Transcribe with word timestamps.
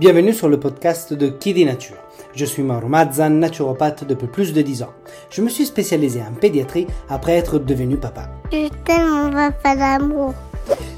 Bienvenue 0.00 0.32
sur 0.32 0.48
le 0.48 0.58
podcast 0.58 1.12
de 1.12 1.28
Kidi 1.28 1.66
Nature. 1.66 1.98
Je 2.34 2.46
suis 2.46 2.62
Mauro 2.62 2.88
Mazzan, 2.88 3.38
naturopathe 3.38 4.04
depuis 4.04 4.28
plus 4.28 4.54
de 4.54 4.62
10 4.62 4.84
ans. 4.84 4.94
Je 5.28 5.42
me 5.42 5.50
suis 5.50 5.66
spécialisé 5.66 6.22
en 6.22 6.32
pédiatrie 6.32 6.86
après 7.10 7.32
être 7.32 7.58
devenu 7.58 7.98
papa. 7.98 8.30
Je 8.50 8.68
t'aime, 8.86 9.06
mon 9.10 9.30
papa 9.30 9.76
d'amour. 9.76 10.32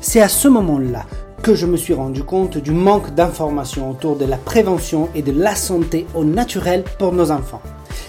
C'est 0.01 0.21
à 0.21 0.29
ce 0.29 0.47
moment-là 0.47 1.05
que 1.43 1.57
je 1.57 1.67
me 1.67 1.77
suis 1.77 1.95
rendu 1.95 2.23
compte 2.23 2.59
du 2.59 2.71
manque 2.71 3.13
d'informations 3.13 3.91
autour 3.91 4.15
de 4.15 4.25
la 4.25 4.37
prévention 4.37 5.09
et 5.17 5.23
de 5.23 5.33
la 5.33 5.57
santé 5.57 6.07
au 6.15 6.23
naturel 6.23 6.85
pour 7.01 7.13
nos 7.13 7.33
enfants. 7.33 7.63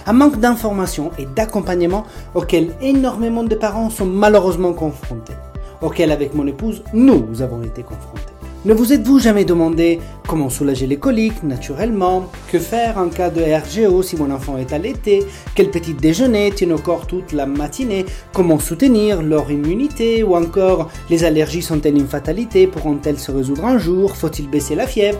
Un 0.05 0.14
manque 0.14 0.39
d'informations 0.39 1.10
et 1.18 1.25
d'accompagnement 1.25 2.04
auquel 2.36 2.70
énormément 2.84 3.44
de 3.44 3.55
parents 3.55 3.89
sont 3.89 4.05
malheureusement 4.05 4.73
confrontés, 4.73 5.34
auquel 5.82 6.12
avec 6.12 6.36
mon 6.36 6.46
épouse 6.46 6.84
nous 6.94 7.41
avons 7.41 7.64
été 7.64 7.82
confrontés. 7.82 8.32
Ne 8.66 8.73
vous 8.73 8.93
êtes-vous 8.93 9.20
jamais 9.20 9.43
demandé 9.43 10.00
comment 10.25 10.50
soulager 10.50 10.88
les 10.88 10.96
coliques 10.96 11.43
naturellement? 11.43 12.29
Que 12.50 12.60
faire 12.60 12.97
en 12.97 13.10
cas 13.10 13.29
de 13.29 13.42
RGO 13.42 14.01
si 14.04 14.15
mon 14.15 14.32
enfant 14.32 14.57
est 14.57 14.71
allaité? 14.71 15.25
Quel 15.54 15.69
petit 15.69 15.93
déjeuner 15.93 16.50
tient 16.50 16.71
au 16.71 16.78
corps 16.78 17.05
toute 17.05 17.33
la 17.33 17.46
matinée? 17.46 18.05
Comment 18.32 18.60
soutenir 18.60 19.21
leur 19.21 19.52
immunité? 19.52 20.24
Ou 20.24 20.38
encore, 20.38 20.89
les 21.10 21.25
allergies 21.25 21.61
sont-elles 21.61 21.97
une 21.97 22.07
fatalité? 22.07 22.65
Pourront-elles 22.68 23.19
se 23.19 23.32
résoudre 23.32 23.65
un 23.65 23.78
jour? 23.78 24.15
Faut-il 24.15 24.50
baisser 24.50 24.75
la 24.75 24.88
fièvre? 24.88 25.19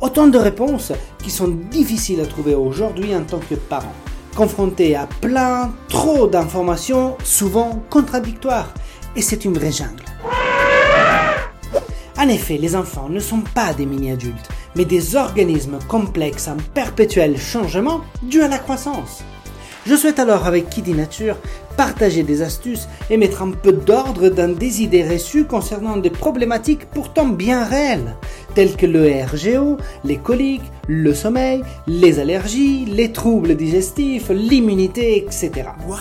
Autant 0.00 0.28
de 0.28 0.38
réponses 0.38 0.92
qui 1.20 1.30
sont 1.30 1.48
difficiles 1.48 2.20
à 2.20 2.26
trouver 2.26 2.54
aujourd'hui 2.54 3.12
en 3.16 3.22
tant 3.22 3.40
que 3.40 3.56
parent, 3.56 3.94
confrontés 4.36 4.94
à 4.94 5.08
plein, 5.20 5.72
trop 5.88 6.28
d'informations, 6.28 7.16
souvent 7.24 7.82
contradictoires. 7.90 8.72
Et 9.16 9.20
c'est 9.20 9.44
une 9.44 9.54
vraie 9.54 9.72
jungle. 9.72 10.04
En 12.22 12.28
effet, 12.28 12.56
les 12.56 12.76
enfants 12.76 13.08
ne 13.08 13.18
sont 13.18 13.40
pas 13.52 13.74
des 13.74 13.84
mini-adultes, 13.84 14.48
mais 14.76 14.84
des 14.84 15.16
organismes 15.16 15.80
complexes 15.88 16.46
en 16.46 16.56
perpétuel 16.72 17.36
changement 17.36 18.02
dû 18.22 18.42
à 18.42 18.46
la 18.46 18.58
croissance. 18.58 19.24
Je 19.86 19.96
souhaite 19.96 20.20
alors 20.20 20.46
avec 20.46 20.70
Kiddy 20.70 20.92
Nature 20.92 21.36
partager 21.76 22.22
des 22.22 22.42
astuces 22.42 22.86
et 23.10 23.16
mettre 23.16 23.42
un 23.42 23.50
peu 23.50 23.72
d'ordre 23.72 24.28
dans 24.28 24.54
des 24.56 24.82
idées 24.82 25.02
reçues 25.02 25.46
concernant 25.46 25.96
des 25.96 26.10
problématiques 26.10 26.86
pourtant 26.86 27.26
bien 27.26 27.64
réelles, 27.64 28.14
telles 28.54 28.76
que 28.76 28.86
le 28.86 29.10
RGO, 29.24 29.78
les 30.04 30.18
coliques, 30.18 30.70
le 30.86 31.14
sommeil, 31.14 31.64
les 31.88 32.20
allergies, 32.20 32.84
les 32.84 33.10
troubles 33.10 33.56
digestifs, 33.56 34.28
l'immunité, 34.28 35.16
etc. 35.16 35.50
Wow 35.88 35.96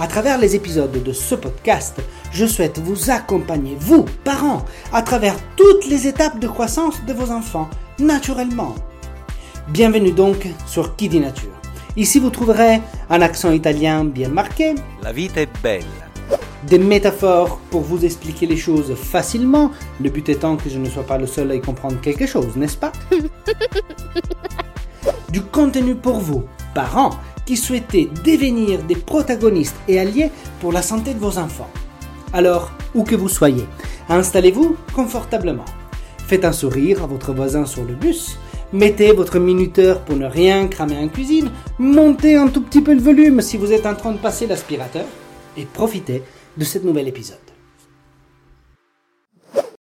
À 0.00 0.08
travers 0.08 0.38
les 0.38 0.56
épisodes 0.56 1.00
de 1.00 1.12
ce 1.12 1.36
podcast, 1.36 2.00
je 2.34 2.46
souhaite 2.46 2.78
vous 2.80 3.10
accompagner, 3.10 3.76
vous, 3.78 4.04
parents, 4.24 4.64
à 4.92 5.02
travers 5.02 5.36
toutes 5.56 5.86
les 5.86 6.08
étapes 6.08 6.40
de 6.40 6.48
croissance 6.48 7.00
de 7.06 7.12
vos 7.12 7.30
enfants, 7.30 7.70
naturellement. 8.00 8.74
Bienvenue 9.68 10.10
donc 10.10 10.48
sur 10.66 10.96
Kiddy 10.96 11.20
Nature. 11.20 11.52
Ici, 11.96 12.18
vous 12.18 12.30
trouverez 12.30 12.80
un 13.08 13.22
accent 13.22 13.52
italien 13.52 14.04
bien 14.04 14.28
marqué, 14.28 14.74
La 15.02 15.12
vita 15.12 15.40
è 15.40 15.48
bella. 15.62 15.86
des 16.66 16.78
métaphores 16.78 17.58
pour 17.70 17.82
vous 17.82 18.04
expliquer 18.04 18.46
les 18.46 18.56
choses 18.56 18.94
facilement, 18.96 19.70
le 20.00 20.10
but 20.10 20.28
étant 20.28 20.56
que 20.56 20.68
je 20.68 20.78
ne 20.78 20.88
sois 20.90 21.04
pas 21.06 21.18
le 21.18 21.26
seul 21.28 21.50
à 21.52 21.54
y 21.54 21.60
comprendre 21.60 22.00
quelque 22.00 22.26
chose, 22.26 22.56
n'est-ce 22.56 22.76
pas? 22.76 22.92
Du 25.30 25.40
contenu 25.42 25.94
pour 25.96 26.18
vous, 26.20 26.44
parents, 26.74 27.10
qui 27.44 27.56
souhaitez 27.56 28.08
devenir 28.24 28.82
des 28.84 28.94
protagonistes 28.96 29.76
et 29.88 29.98
alliés 29.98 30.30
pour 30.60 30.72
la 30.72 30.80
santé 30.80 31.12
de 31.12 31.18
vos 31.18 31.38
enfants. 31.38 31.68
Alors, 32.34 32.72
où 32.96 33.04
que 33.04 33.14
vous 33.14 33.28
soyez, 33.28 33.64
installez-vous 34.08 34.76
confortablement. 34.92 35.64
Faites 36.18 36.44
un 36.44 36.50
sourire 36.50 37.04
à 37.04 37.06
votre 37.06 37.32
voisin 37.32 37.64
sur 37.64 37.84
le 37.84 37.94
bus. 37.94 38.36
Mettez 38.72 39.12
votre 39.12 39.38
minuteur 39.38 40.00
pour 40.00 40.16
ne 40.16 40.26
rien 40.26 40.66
cramer 40.66 40.98
en 40.98 41.06
cuisine. 41.06 41.52
Montez 41.78 42.34
un 42.34 42.48
tout 42.48 42.60
petit 42.60 42.80
peu 42.80 42.92
le 42.92 43.00
volume 43.00 43.40
si 43.40 43.56
vous 43.56 43.72
êtes 43.72 43.86
en 43.86 43.94
train 43.94 44.10
de 44.10 44.18
passer 44.18 44.48
l'aspirateur. 44.48 45.06
Et 45.56 45.64
profitez 45.64 46.24
de 46.56 46.64
cet 46.64 46.82
nouvel 46.82 47.06
épisode. 47.06 47.38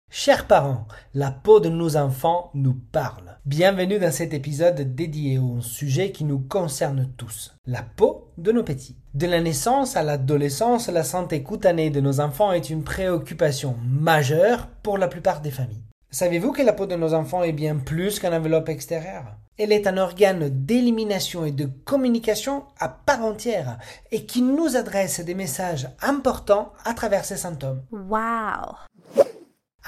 Chers 0.08 0.47
parents, 0.47 0.88
la 1.12 1.31
peau 1.31 1.60
de 1.60 1.69
nos 1.69 1.98
enfants 1.98 2.50
nous 2.54 2.76
parle. 2.92 3.28
Bienvenue 3.48 3.98
dans 3.98 4.12
cet 4.12 4.34
épisode 4.34 4.94
dédié 4.94 5.38
au 5.38 5.62
sujet 5.62 6.12
qui 6.12 6.25
nous 6.25 6.38
concerne 6.38 7.10
tous, 7.16 7.56
la 7.64 7.81
peau 7.82 8.28
de 8.36 8.53
nos 8.53 8.62
petits. 8.62 8.98
De 9.14 9.26
la 9.26 9.41
naissance 9.41 9.97
à 9.97 10.03
l'adolescence, 10.03 10.91
la 10.91 11.03
santé 11.03 11.42
cutanée 11.42 11.88
de 11.88 12.03
nos 12.03 12.20
enfants 12.20 12.53
est 12.53 12.69
une 12.69 12.84
préoccupation 12.84 13.76
majeure 13.87 14.69
pour 14.82 14.98
la 14.98 15.08
plupart 15.08 15.41
des 15.41 15.50
familles. 15.50 15.87
Savez-vous 16.10 16.53
que 16.53 16.60
la 16.60 16.75
peau 16.75 16.84
de 16.84 16.94
nos 16.94 17.14
enfants 17.14 17.42
est 17.42 17.53
bien 17.53 17.76
plus 17.76 18.19
qu'un 18.19 18.37
enveloppe 18.37 18.69
extérieure? 18.69 19.38
Elle 19.56 19.72
est 19.72 19.87
un 19.87 19.97
organe 19.97 20.50
d'élimination 20.50 21.47
et 21.47 21.50
de 21.50 21.70
communication 21.87 22.64
à 22.78 22.91
part 22.91 23.25
entière 23.25 23.78
et 24.12 24.26
qui 24.26 24.42
nous 24.42 24.76
adresse 24.76 25.20
des 25.20 25.34
messages 25.34 25.88
importants 26.03 26.75
à 26.84 26.92
travers 26.92 27.25
ses 27.25 27.38
symptômes. 27.38 27.82
Wow. 27.92 28.76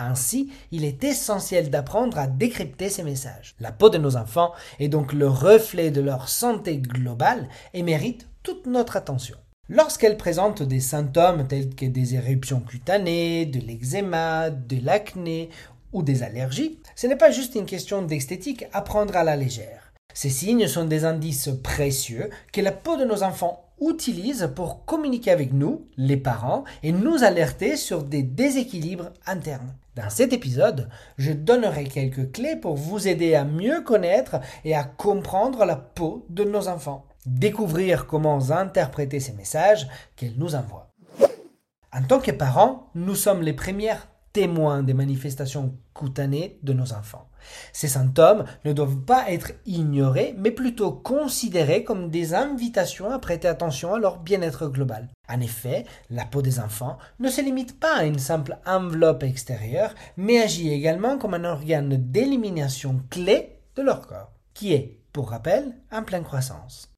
Ainsi, 0.00 0.50
il 0.72 0.84
est 0.84 1.05
essentiel 1.05 1.69
d'apprendre 1.71 2.19
à 2.19 2.27
décrypter 2.27 2.88
ces 2.88 3.03
messages. 3.03 3.55
La 3.61 3.71
peau 3.71 3.91
de 3.91 3.99
nos 3.99 4.16
enfants 4.16 4.53
est 4.78 4.88
donc 4.88 5.12
le 5.12 5.28
reflet 5.28 5.91
de 5.91 6.00
leur 6.00 6.28
santé 6.28 6.78
globale 6.78 7.49
et 7.75 7.83
mérite 7.83 8.27
toute 8.43 8.66
notre 8.66 8.97
attention. 8.97 9.37
Lorsqu'elle 9.69 10.16
présente 10.16 10.62
des 10.62 10.81
symptômes 10.81 11.47
tels 11.47 11.75
que 11.75 11.87
des 11.87 12.15
éruptions 12.15 12.61
cutanées, 12.61 13.47
de 13.47 13.61
l'eczéma, 13.61 14.50
de 14.50 14.84
l'acné 14.84 15.50
ou 15.93 16.03
des 16.03 16.22
allergies, 16.22 16.78
ce 16.97 17.06
n'est 17.06 17.17
pas 17.17 17.31
juste 17.31 17.55
une 17.55 17.67
question 17.67 18.03
d'esthétique 18.03 18.65
à 18.72 18.82
prendre 18.82 19.17
à 19.17 19.22
la 19.22 19.37
légère. 19.37 19.80
Ces 20.15 20.31
signes 20.31 20.66
sont 20.66 20.84
des 20.84 21.04
indices 21.04 21.50
précieux 21.62 22.31
que 22.53 22.60
la 22.60 22.72
peau 22.72 22.97
de 22.97 23.04
nos 23.04 23.22
enfants 23.22 23.71
utilise 23.81 24.50
pour 24.54 24.84
communiquer 24.84 25.31
avec 25.31 25.53
nous, 25.53 25.87
les 25.97 26.16
parents, 26.16 26.65
et 26.82 26.93
nous 26.93 27.25
alerter 27.25 27.76
sur 27.76 28.03
des 28.03 28.22
déséquilibres 28.22 29.10
internes. 29.26 29.75
Dans 29.97 30.10
cet 30.10 30.32
épisode, 30.32 30.88
je 31.19 31.32
donnerai 31.32 31.84
quelques 31.84 32.32
clés 32.32 32.56
pour 32.56 32.76
vous 32.76 33.09
aider 33.09 33.34
à 33.34 33.44
mieux 33.44 33.81
connaître 33.82 34.41
et 34.65 34.75
à 34.75 34.84
comprendre 34.84 35.65
la 35.65 35.76
peau 35.76 36.26
de 36.28 36.44
nos 36.44 36.69
enfants. 36.69 37.06
Découvrir 37.26 38.06
comment 38.06 38.50
interpréter 38.50 39.20
ces 39.20 39.32
messages 39.32 39.88
qu'elle 40.16 40.37
nous 40.37 40.54
envoie. 40.54 40.91
En 41.93 42.03
tant 42.03 42.20
que 42.20 42.31
parents, 42.31 42.88
nous 42.94 43.16
sommes 43.16 43.43
les 43.43 43.53
premières 43.53 44.06
témoins 44.33 44.83
des 44.83 44.95
manifestations 44.95 45.75
cutanées 45.95 46.59
de 46.63 46.73
nos 46.73 46.93
enfants. 46.93 47.29
Ces 47.73 47.89
symptômes 47.89 48.45
ne 48.65 48.73
doivent 48.73 49.01
pas 49.01 49.31
être 49.31 49.53
ignorés, 49.67 50.35
mais 50.39 50.51
plutôt 50.51 50.93
considérés 50.93 51.85
comme 51.85 52.11
des 52.11 52.35
invitations 52.35 53.11
à 53.11 53.19
prêter 53.19 53.49
attention 53.49 53.95
à 53.95 53.99
leur 53.99 54.19
bien-être 54.19 54.69
global. 54.69 55.09
En 55.29 55.41
effet, 55.41 55.85
la 56.11 56.25
peau 56.25 56.43
des 56.43 56.61
enfants 56.61 56.99
ne 57.19 57.29
se 57.29 57.41
limite 57.41 57.79
pas 57.79 57.97
à 57.97 58.05
une 58.05 58.19
simple 58.19 58.59
enveloppe 58.67 59.23
extérieure, 59.23 59.95
mais 60.17 60.41
agit 60.41 60.73
également 60.73 61.19
comme 61.19 61.35
un 61.35 61.45
organe 61.45 61.97
d'élimination 61.97 63.01
clé 63.11 63.59
de 63.77 63.83
leur 63.83 64.07
corps, 64.07 64.33
qui 64.55 64.73
est, 64.73 64.99
pour 65.12 65.31
rappel, 65.31 65.75
en 65.91 66.03
pleine 66.03 66.25
croissance. 66.25 66.91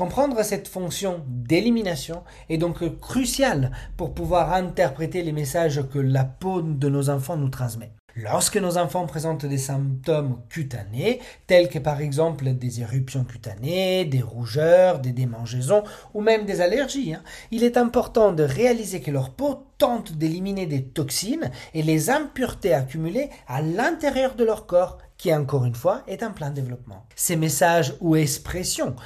Comprendre 0.00 0.42
cette 0.42 0.66
fonction 0.66 1.22
d'élimination 1.28 2.22
est 2.48 2.56
donc 2.56 2.98
crucial 3.00 3.70
pour 3.98 4.14
pouvoir 4.14 4.54
interpréter 4.54 5.22
les 5.22 5.30
messages 5.30 5.82
que 5.92 5.98
la 5.98 6.24
peau 6.24 6.62
de 6.62 6.88
nos 6.88 7.10
enfants 7.10 7.36
nous 7.36 7.50
transmet. 7.50 7.92
Lorsque 8.16 8.56
nos 8.56 8.78
enfants 8.78 9.06
présentent 9.06 9.44
des 9.44 9.58
symptômes 9.58 10.40
cutanés, 10.48 11.20
tels 11.46 11.68
que 11.68 11.78
par 11.78 12.00
exemple 12.00 12.54
des 12.54 12.80
éruptions 12.80 13.24
cutanées, 13.24 14.06
des 14.06 14.22
rougeurs, 14.22 15.00
des 15.00 15.12
démangeaisons 15.12 15.84
ou 16.14 16.22
même 16.22 16.46
des 16.46 16.62
allergies, 16.62 17.12
hein, 17.12 17.22
il 17.50 17.62
est 17.62 17.76
important 17.76 18.32
de 18.32 18.42
réaliser 18.42 19.02
que 19.02 19.10
leur 19.10 19.28
peau 19.34 19.66
tente 19.76 20.12
d'éliminer 20.12 20.64
des 20.64 20.82
toxines 20.82 21.50
et 21.74 21.82
les 21.82 22.08
impuretés 22.08 22.72
accumulées 22.72 23.28
à 23.46 23.60
l'intérieur 23.60 24.34
de 24.34 24.44
leur 24.44 24.64
corps 24.64 24.96
qui 25.20 25.34
encore 25.34 25.66
une 25.66 25.74
fois 25.74 26.02
est 26.06 26.22
en 26.22 26.32
plein 26.32 26.50
développement. 26.50 27.04
Ces 27.14 27.36
messages 27.36 27.94
ou 28.00 28.16
expressions 28.16 28.96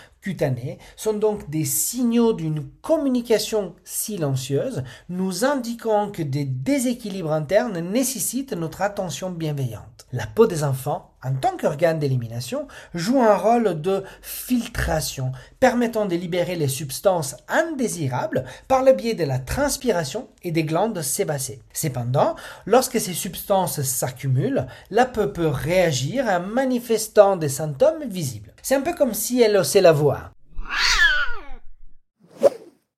sont 0.97 1.15
donc 1.15 1.51
des 1.51 1.65
signaux 1.65 2.33
d'une 2.33 2.69
communication 2.83 3.75
silencieuse 3.85 4.85
nous 5.09 5.45
indiquant 5.45 6.11
que 6.11 6.23
des 6.23 6.45
déséquilibres 6.45 7.33
internes 7.33 7.79
nécessitent 7.79 8.53
notre 8.53 8.83
attention 8.83 9.31
bienveillante. 9.31 10.07
La 10.13 10.27
peau 10.27 10.47
des 10.47 10.65
enfants, 10.65 11.14
en 11.25 11.35
tant 11.35 11.57
qu'organe 11.57 11.99
d'élimination, 11.99 12.69
joue 12.93 13.21
un 13.23 13.35
rôle 13.35 13.81
de 13.81 14.05
filtration, 14.23 15.33
permettant 15.59 16.07
de 16.07 16.17
libérer 16.17 16.55
les 16.55 16.69
substances 16.69 17.37
indésirables 17.49 18.45
par 18.69 18.83
le 18.83 18.93
biais 18.93 19.15
de 19.15 19.25
la 19.25 19.39
transpiration 19.39 20.29
et 20.43 20.53
des 20.53 20.65
glandes 20.65 21.01
sébacées. 21.01 21.63
Cependant, 21.73 22.37
lorsque 22.67 23.01
ces 23.01 23.15
substances 23.15 23.81
s'accumulent, 23.83 24.67
la 24.91 25.07
peau 25.07 25.29
peut 25.29 25.49
réagir 25.49 26.27
en 26.27 26.41
manifestant 26.41 27.37
des 27.37 27.49
symptômes 27.49 28.05
visibles. 28.07 28.53
C'est 28.63 28.75
un 28.75 28.83
peu 28.83 28.95
comme 28.95 29.15
si 29.15 29.41
elle 29.41 29.57
haussait 29.57 29.81
la 29.81 29.93
voix. 29.93 30.31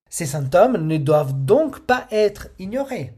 Ces 0.08 0.26
symptômes 0.26 0.79
ne 0.79 0.96
doivent 0.96 1.44
donc 1.44 1.81
pas 1.81 2.06
être 2.11 2.49
ignorés. 2.58 3.12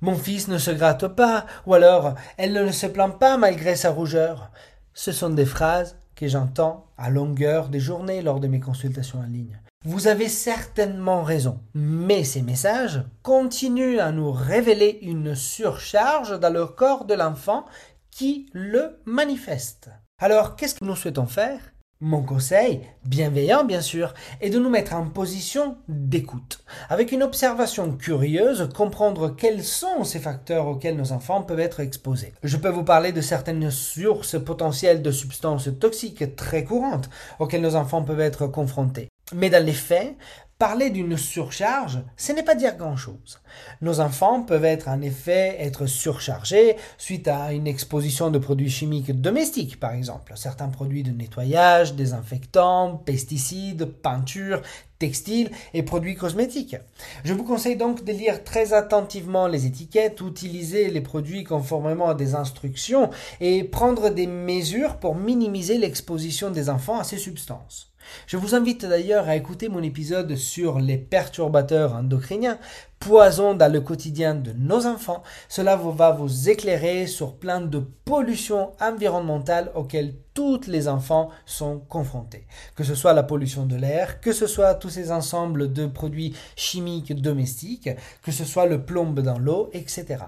Mon 0.00 0.14
fils 0.14 0.48
ne 0.48 0.58
se 0.58 0.70
gratte 0.70 1.08
pas, 1.08 1.46
ou 1.66 1.74
alors 1.74 2.14
elle 2.36 2.52
ne 2.52 2.72
se 2.72 2.86
plaint 2.86 3.18
pas 3.18 3.36
malgré 3.36 3.76
sa 3.76 3.90
rougeur. 3.90 4.50
Ce 4.94 5.12
sont 5.12 5.30
des 5.30 5.46
phrases 5.46 5.98
que 6.14 6.28
j'entends 6.28 6.86
à 6.96 7.10
longueur 7.10 7.68
des 7.68 7.80
journées 7.80 8.22
lors 8.22 8.40
de 8.40 8.48
mes 8.48 8.60
consultations 8.60 9.20
en 9.20 9.26
ligne. 9.26 9.60
Vous 9.84 10.08
avez 10.08 10.28
certainement 10.28 11.22
raison, 11.22 11.60
mais 11.72 12.22
ces 12.24 12.42
messages 12.42 13.02
continuent 13.22 13.98
à 13.98 14.12
nous 14.12 14.30
révéler 14.30 14.98
une 15.02 15.34
surcharge 15.34 16.38
dans 16.38 16.52
le 16.52 16.66
corps 16.66 17.06
de 17.06 17.14
l'enfant 17.14 17.64
qui 18.10 18.50
le 18.52 19.00
manifeste. 19.06 19.90
Alors, 20.18 20.56
qu'est-ce 20.56 20.74
que 20.74 20.84
nous 20.84 20.96
souhaitons 20.96 21.26
faire? 21.26 21.60
Mon 22.00 22.22
conseil, 22.22 22.80
bienveillant 23.04 23.64
bien 23.64 23.82
sûr, 23.82 24.14
est 24.40 24.48
de 24.48 24.58
nous 24.58 24.70
mettre 24.70 24.94
en 24.94 25.06
position 25.06 25.76
d'écoute, 25.88 26.64
avec 26.88 27.12
une 27.12 27.22
observation 27.22 27.92
curieuse, 27.92 28.70
comprendre 28.74 29.28
quels 29.36 29.62
sont 29.62 30.04
ces 30.04 30.18
facteurs 30.18 30.66
auxquels 30.66 30.96
nos 30.96 31.12
enfants 31.12 31.42
peuvent 31.42 31.60
être 31.60 31.80
exposés. 31.80 32.32
Je 32.42 32.56
peux 32.56 32.70
vous 32.70 32.84
parler 32.84 33.12
de 33.12 33.20
certaines 33.20 33.70
sources 33.70 34.42
potentielles 34.42 35.02
de 35.02 35.10
substances 35.10 35.68
toxiques 35.78 36.36
très 36.36 36.64
courantes 36.64 37.10
auxquelles 37.38 37.60
nos 37.60 37.76
enfants 37.76 38.02
peuvent 38.02 38.20
être 38.20 38.46
confrontés. 38.46 39.08
Mais 39.34 39.50
dans 39.50 39.64
les 39.64 39.72
faits, 39.72 40.16
Parler 40.60 40.90
d'une 40.90 41.16
surcharge, 41.16 42.00
ce 42.18 42.32
n'est 42.32 42.42
pas 42.42 42.54
dire 42.54 42.76
grand-chose. 42.76 43.40
Nos 43.80 43.98
enfants 43.98 44.42
peuvent 44.42 44.66
être 44.66 44.88
en 44.88 45.00
effet 45.00 45.56
être 45.58 45.86
surchargés 45.86 46.76
suite 46.98 47.28
à 47.28 47.54
une 47.54 47.66
exposition 47.66 48.30
de 48.30 48.38
produits 48.38 48.68
chimiques 48.68 49.18
domestiques, 49.22 49.80
par 49.80 49.94
exemple, 49.94 50.34
certains 50.36 50.68
produits 50.68 51.02
de 51.02 51.12
nettoyage, 51.12 51.94
désinfectants, 51.94 52.98
pesticides, 53.06 53.86
peintures, 53.86 54.60
textiles 54.98 55.50
et 55.72 55.82
produits 55.82 56.14
cosmétiques. 56.14 56.76
Je 57.24 57.32
vous 57.32 57.44
conseille 57.44 57.76
donc 57.76 58.04
de 58.04 58.12
lire 58.12 58.44
très 58.44 58.74
attentivement 58.74 59.46
les 59.46 59.64
étiquettes, 59.64 60.20
utiliser 60.20 60.90
les 60.90 61.00
produits 61.00 61.42
conformément 61.42 62.10
à 62.10 62.14
des 62.14 62.34
instructions 62.34 63.08
et 63.40 63.64
prendre 63.64 64.10
des 64.10 64.26
mesures 64.26 64.98
pour 64.98 65.14
minimiser 65.14 65.78
l'exposition 65.78 66.50
des 66.50 66.68
enfants 66.68 66.98
à 66.98 67.04
ces 67.04 67.16
substances. 67.16 67.89
Je 68.26 68.36
vous 68.36 68.54
invite 68.54 68.84
d'ailleurs 68.84 69.28
à 69.28 69.36
écouter 69.36 69.68
mon 69.68 69.82
épisode 69.82 70.36
sur 70.36 70.78
les 70.78 70.98
perturbateurs 70.98 71.94
endocriniens, 71.94 72.58
poison 72.98 73.54
dans 73.54 73.72
le 73.72 73.80
quotidien 73.80 74.34
de 74.34 74.52
nos 74.52 74.86
enfants. 74.86 75.22
Cela 75.48 75.76
va 75.76 76.10
vous 76.12 76.48
éclairer 76.48 77.06
sur 77.06 77.36
plein 77.36 77.60
de 77.60 77.78
pollutions 77.78 78.72
environnementales 78.80 79.70
auxquelles 79.74 80.14
tous 80.34 80.66
les 80.66 80.88
enfants 80.88 81.30
sont 81.46 81.78
confrontés. 81.78 82.46
Que 82.76 82.84
ce 82.84 82.94
soit 82.94 83.12
la 83.12 83.22
pollution 83.22 83.66
de 83.66 83.76
l'air, 83.76 84.20
que 84.20 84.32
ce 84.32 84.46
soit 84.46 84.74
tous 84.74 84.90
ces 84.90 85.10
ensembles 85.10 85.72
de 85.72 85.86
produits 85.86 86.34
chimiques 86.56 87.20
domestiques, 87.20 87.90
que 88.22 88.32
ce 88.32 88.44
soit 88.44 88.66
le 88.66 88.84
plomb 88.84 89.12
dans 89.12 89.38
l'eau, 89.38 89.70
etc. 89.72 90.24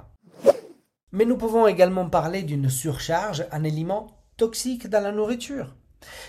Mais 1.13 1.27
nous 1.27 1.37
pouvons 1.37 1.67
également 1.67 2.09
parler 2.09 2.43
d'une 2.43 2.71
surcharge 2.71 3.47
en 3.53 3.65
éléments 3.65 4.07
toxiques 4.39 4.89
dans 4.89 5.03
la 5.03 5.13
nourriture 5.13 5.75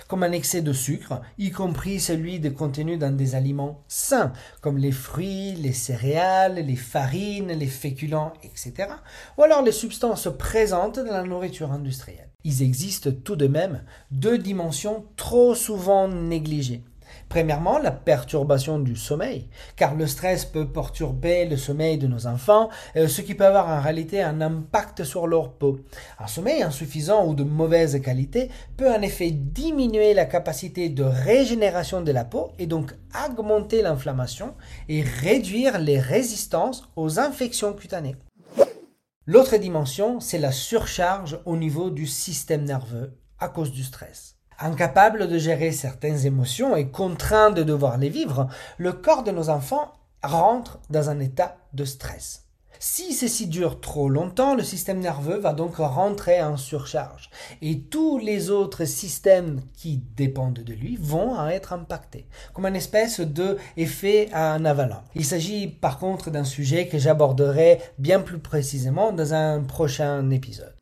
comme 0.07 0.23
un 0.23 0.31
excès 0.31 0.61
de 0.61 0.73
sucre, 0.73 1.21
y 1.37 1.51
compris 1.51 1.99
celui 1.99 2.39
de 2.39 2.49
contenu 2.49 2.97
dans 2.97 3.15
des 3.15 3.35
aliments 3.35 3.83
sains, 3.87 4.33
comme 4.61 4.77
les 4.77 4.91
fruits, 4.91 5.53
les 5.53 5.73
céréales, 5.73 6.55
les 6.55 6.75
farines, 6.75 7.51
les 7.51 7.67
féculents, 7.67 8.33
etc., 8.43 8.89
ou 9.37 9.43
alors 9.43 9.61
les 9.61 9.71
substances 9.71 10.27
présentes 10.37 10.99
dans 10.99 11.11
la 11.11 11.23
nourriture 11.23 11.71
industrielle. 11.71 12.29
Il 12.43 12.61
existe 12.61 13.23
tout 13.23 13.35
de 13.35 13.47
même 13.47 13.83
deux 14.11 14.37
dimensions 14.37 15.05
trop 15.15 15.55
souvent 15.55 16.07
négligées. 16.07 16.83
Premièrement, 17.33 17.79
la 17.79 17.89
perturbation 17.89 18.77
du 18.77 18.95
sommeil, 18.95 19.47
car 19.75 19.95
le 19.95 20.05
stress 20.05 20.45
peut 20.45 20.67
perturber 20.67 21.45
le 21.45 21.57
sommeil 21.57 21.97
de 21.97 22.05
nos 22.05 22.27
enfants, 22.27 22.69
euh, 22.95 23.07
ce 23.07 23.21
qui 23.21 23.33
peut 23.33 23.47
avoir 23.47 23.69
en 23.69 23.81
réalité 23.81 24.21
un 24.21 24.39
impact 24.39 25.03
sur 25.03 25.25
leur 25.25 25.53
peau. 25.53 25.79
Un 26.19 26.27
sommeil 26.27 26.61
insuffisant 26.61 27.25
ou 27.25 27.33
de 27.33 27.43
mauvaise 27.43 27.99
qualité 28.03 28.51
peut 28.77 28.87
en 28.87 29.01
effet 29.01 29.31
diminuer 29.31 30.13
la 30.13 30.25
capacité 30.25 30.89
de 30.89 31.01
régénération 31.01 32.01
de 32.01 32.11
la 32.11 32.23
peau 32.23 32.51
et 32.59 32.67
donc 32.67 32.93
augmenter 33.27 33.81
l'inflammation 33.81 34.53
et 34.87 35.01
réduire 35.01 35.79
les 35.79 35.97
résistances 35.99 36.87
aux 36.95 37.17
infections 37.17 37.73
cutanées. 37.73 38.15
L'autre 39.25 39.57
dimension, 39.57 40.19
c'est 40.19 40.37
la 40.37 40.51
surcharge 40.51 41.39
au 41.45 41.57
niveau 41.57 41.89
du 41.89 42.05
système 42.05 42.63
nerveux 42.63 43.17
à 43.39 43.49
cause 43.49 43.71
du 43.71 43.83
stress. 43.83 44.32
Incapable 44.59 45.27
de 45.27 45.37
gérer 45.37 45.71
certaines 45.71 46.25
émotions 46.25 46.75
et 46.75 46.87
contraint 46.87 47.51
de 47.51 47.63
devoir 47.63 47.97
les 47.97 48.09
vivre, 48.09 48.47
le 48.77 48.93
corps 48.93 49.23
de 49.23 49.31
nos 49.31 49.49
enfants 49.49 49.93
rentre 50.23 50.79
dans 50.89 51.09
un 51.09 51.19
état 51.19 51.57
de 51.73 51.85
stress. 51.85 52.43
Si 52.85 53.13
ceci 53.13 53.47
dure 53.47 53.79
trop 53.79 54.09
longtemps, 54.09 54.55
le 54.55 54.63
système 54.63 54.99
nerveux 54.99 55.37
va 55.37 55.53
donc 55.53 55.77
rentrer 55.77 56.43
en 56.43 56.57
surcharge 56.57 57.29
et 57.61 57.79
tous 57.79 58.17
les 58.17 58.49
autres 58.49 58.83
systèmes 58.83 59.61
qui 59.73 60.03
dépendent 60.17 60.59
de 60.59 60.73
lui 60.73 60.97
vont 60.99 61.47
être 61.47 61.71
impactés, 61.71 62.27
comme 62.53 62.65
une 62.65 62.75
espèce 62.75 63.21
de 63.21 63.57
effet 63.77 64.29
en 64.33 64.65
avalanche. 64.65 65.05
Il 65.15 65.23
s'agit 65.23 65.67
par 65.67 65.97
contre 65.97 66.29
d'un 66.29 66.43
sujet 66.43 66.89
que 66.89 66.97
j'aborderai 66.99 67.79
bien 67.99 68.19
plus 68.19 68.39
précisément 68.39 69.13
dans 69.13 69.33
un 69.33 69.61
prochain 69.61 70.29
épisode. 70.29 70.75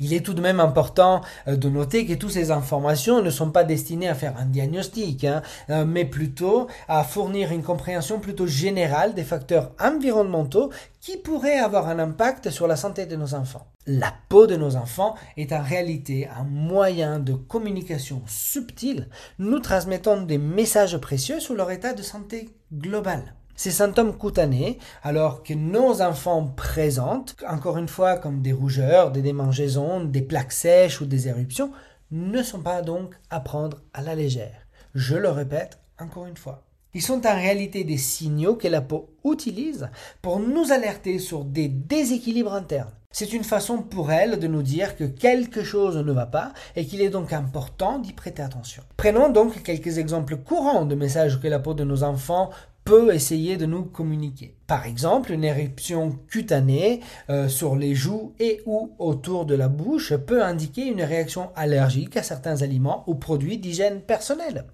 Il 0.00 0.12
est 0.12 0.26
tout 0.26 0.34
de 0.34 0.40
même 0.40 0.58
important 0.58 1.20
euh, 1.46 1.54
de 1.54 1.68
noter 1.68 2.04
que 2.04 2.14
toutes 2.14 2.32
ces 2.32 2.50
informations 2.50 3.22
ne 3.22 3.30
sont 3.30 3.52
pas 3.52 3.62
destinées 3.62 4.08
à 4.08 4.16
faire 4.16 4.36
un 4.36 4.44
diagnostic, 4.44 5.22
hein, 5.22 5.40
euh, 5.70 5.84
mais 5.84 6.04
plutôt 6.04 6.66
à 6.88 7.04
fournir 7.04 7.52
une 7.52 7.62
compréhension 7.62 8.18
plutôt 8.18 8.48
générale 8.48 9.14
des 9.14 9.22
facteurs 9.22 9.70
environnementaux 9.80 10.72
qui 11.00 11.16
pourraient 11.16 11.60
avoir 11.60 11.88
un 11.88 12.00
impact 12.00 12.50
sur 12.50 12.66
la 12.66 12.74
santé 12.74 13.06
de 13.06 13.14
nos 13.14 13.34
enfants. 13.34 13.68
La 13.86 14.12
peau 14.28 14.48
de 14.48 14.56
nos 14.56 14.74
enfants 14.74 15.14
est 15.36 15.52
en 15.52 15.62
réalité 15.62 16.26
un 16.26 16.42
moyen 16.42 17.20
de 17.20 17.34
communication 17.34 18.20
subtil 18.26 19.08
nous 19.38 19.60
transmettant 19.60 20.20
des 20.20 20.38
messages 20.38 20.98
précieux 20.98 21.38
sur 21.38 21.54
leur 21.54 21.70
état 21.70 21.92
de 21.92 22.02
santé 22.02 22.48
global. 22.72 23.34
Ces 23.56 23.70
symptômes 23.70 24.18
cutanés, 24.18 24.78
alors 25.02 25.42
que 25.44 25.54
nos 25.54 26.02
enfants 26.02 26.44
présentent, 26.56 27.36
encore 27.48 27.78
une 27.78 27.88
fois 27.88 28.16
comme 28.16 28.42
des 28.42 28.52
rougeurs, 28.52 29.12
des 29.12 29.22
démangeaisons, 29.22 30.04
des 30.04 30.22
plaques 30.22 30.52
sèches 30.52 31.00
ou 31.00 31.06
des 31.06 31.28
éruptions, 31.28 31.70
ne 32.10 32.42
sont 32.42 32.60
pas 32.60 32.82
donc 32.82 33.14
à 33.30 33.40
prendre 33.40 33.82
à 33.92 34.02
la 34.02 34.14
légère. 34.14 34.66
Je 34.94 35.16
le 35.16 35.30
répète 35.30 35.78
encore 36.00 36.26
une 36.26 36.36
fois. 36.36 36.64
Ils 36.94 37.02
sont 37.02 37.26
en 37.26 37.34
réalité 37.34 37.82
des 37.84 37.96
signaux 37.96 38.54
que 38.54 38.68
la 38.68 38.80
peau 38.80 39.10
utilise 39.24 39.88
pour 40.22 40.38
nous 40.38 40.70
alerter 40.70 41.18
sur 41.18 41.44
des 41.44 41.68
déséquilibres 41.68 42.54
internes. 42.54 42.92
C'est 43.10 43.32
une 43.32 43.44
façon 43.44 43.78
pour 43.78 44.10
elle 44.10 44.40
de 44.40 44.48
nous 44.48 44.62
dire 44.62 44.96
que 44.96 45.04
quelque 45.04 45.62
chose 45.62 45.96
ne 45.96 46.12
va 46.12 46.26
pas 46.26 46.52
et 46.74 46.84
qu'il 46.84 47.00
est 47.00 47.10
donc 47.10 47.32
important 47.32 48.00
d'y 48.00 48.12
prêter 48.12 48.42
attention. 48.42 48.82
Prenons 48.96 49.28
donc 49.28 49.62
quelques 49.62 49.98
exemples 49.98 50.36
courants 50.36 50.84
de 50.84 50.96
messages 50.96 51.40
que 51.40 51.46
la 51.46 51.60
peau 51.60 51.74
de 51.74 51.84
nos 51.84 52.02
enfants 52.02 52.50
peut 52.84 53.14
essayer 53.14 53.56
de 53.56 53.66
nous 53.66 53.84
communiquer. 53.84 54.56
Par 54.66 54.86
exemple, 54.86 55.32
une 55.32 55.44
éruption 55.44 56.18
cutanée 56.28 57.00
euh, 57.30 57.48
sur 57.48 57.76
les 57.76 57.94
joues 57.94 58.34
et 58.38 58.60
ou 58.66 58.94
autour 58.98 59.46
de 59.46 59.54
la 59.54 59.68
bouche 59.68 60.14
peut 60.14 60.42
indiquer 60.42 60.86
une 60.86 61.02
réaction 61.02 61.50
allergique 61.56 62.16
à 62.16 62.22
certains 62.22 62.62
aliments 62.62 63.04
ou 63.06 63.14
produits 63.14 63.58
d'hygiène 63.58 64.00
personnelle. 64.00 64.66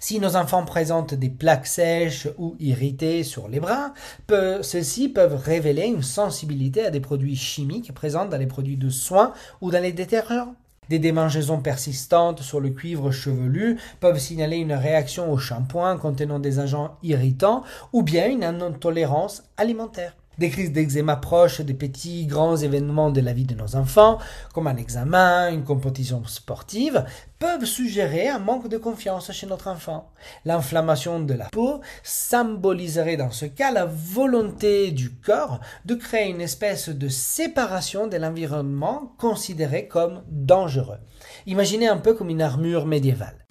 Si 0.00 0.20
nos 0.20 0.36
enfants 0.36 0.64
présentent 0.64 1.14
des 1.14 1.30
plaques 1.30 1.66
sèches 1.66 2.28
ou 2.38 2.56
irritées 2.60 3.22
sur 3.22 3.48
les 3.48 3.60
bras, 3.60 3.94
ceux-ci 4.28 5.08
peuvent 5.08 5.36
révéler 5.36 5.86
une 5.86 6.02
sensibilité 6.02 6.84
à 6.84 6.90
des 6.90 7.00
produits 7.00 7.36
chimiques 7.36 7.92
présents 7.92 8.26
dans 8.26 8.36
les 8.36 8.46
produits 8.46 8.76
de 8.76 8.90
soins 8.90 9.32
ou 9.60 9.70
dans 9.70 9.82
les 9.82 9.92
détergents. 9.92 10.54
Des 10.90 10.98
démangeaisons 10.98 11.60
persistantes 11.60 12.42
sur 12.42 12.60
le 12.60 12.70
cuivre 12.70 13.10
chevelu 13.10 13.78
peuvent 14.00 14.18
signaler 14.18 14.56
une 14.58 14.72
réaction 14.72 15.32
au 15.32 15.38
shampoing 15.38 15.96
contenant 15.96 16.38
des 16.38 16.58
agents 16.58 16.96
irritants 17.02 17.62
ou 17.92 18.02
bien 18.02 18.28
une 18.28 18.44
intolérance 18.44 19.44
alimentaire. 19.56 20.14
Des 20.38 20.50
crises 20.50 20.72
d'eczéma 20.72 21.16
proches 21.16 21.60
des 21.60 21.74
petits 21.74 22.26
grands 22.26 22.56
événements 22.56 23.10
de 23.10 23.20
la 23.20 23.32
vie 23.32 23.44
de 23.44 23.54
nos 23.54 23.76
enfants, 23.76 24.18
comme 24.52 24.66
un 24.66 24.76
examen, 24.76 25.50
une 25.52 25.64
compétition 25.64 26.24
sportive, 26.26 27.04
peuvent 27.38 27.64
suggérer 27.64 28.28
un 28.28 28.38
manque 28.38 28.68
de 28.68 28.78
confiance 28.78 29.30
chez 29.32 29.46
notre 29.46 29.68
enfant. 29.68 30.10
L'inflammation 30.44 31.20
de 31.20 31.34
la 31.34 31.46
peau 31.46 31.80
symboliserait 32.02 33.16
dans 33.16 33.30
ce 33.30 33.46
cas 33.46 33.70
la 33.70 33.84
volonté 33.84 34.90
du 34.90 35.10
corps 35.10 35.60
de 35.84 35.94
créer 35.94 36.30
une 36.30 36.40
espèce 36.40 36.88
de 36.88 37.08
séparation 37.08 38.06
de 38.06 38.16
l'environnement 38.16 39.14
considéré 39.18 39.88
comme 39.88 40.22
dangereux. 40.28 40.98
Imaginez 41.46 41.88
un 41.88 41.98
peu 41.98 42.14
comme 42.14 42.30
une 42.30 42.42
armure 42.42 42.86
médiévale. 42.86 43.46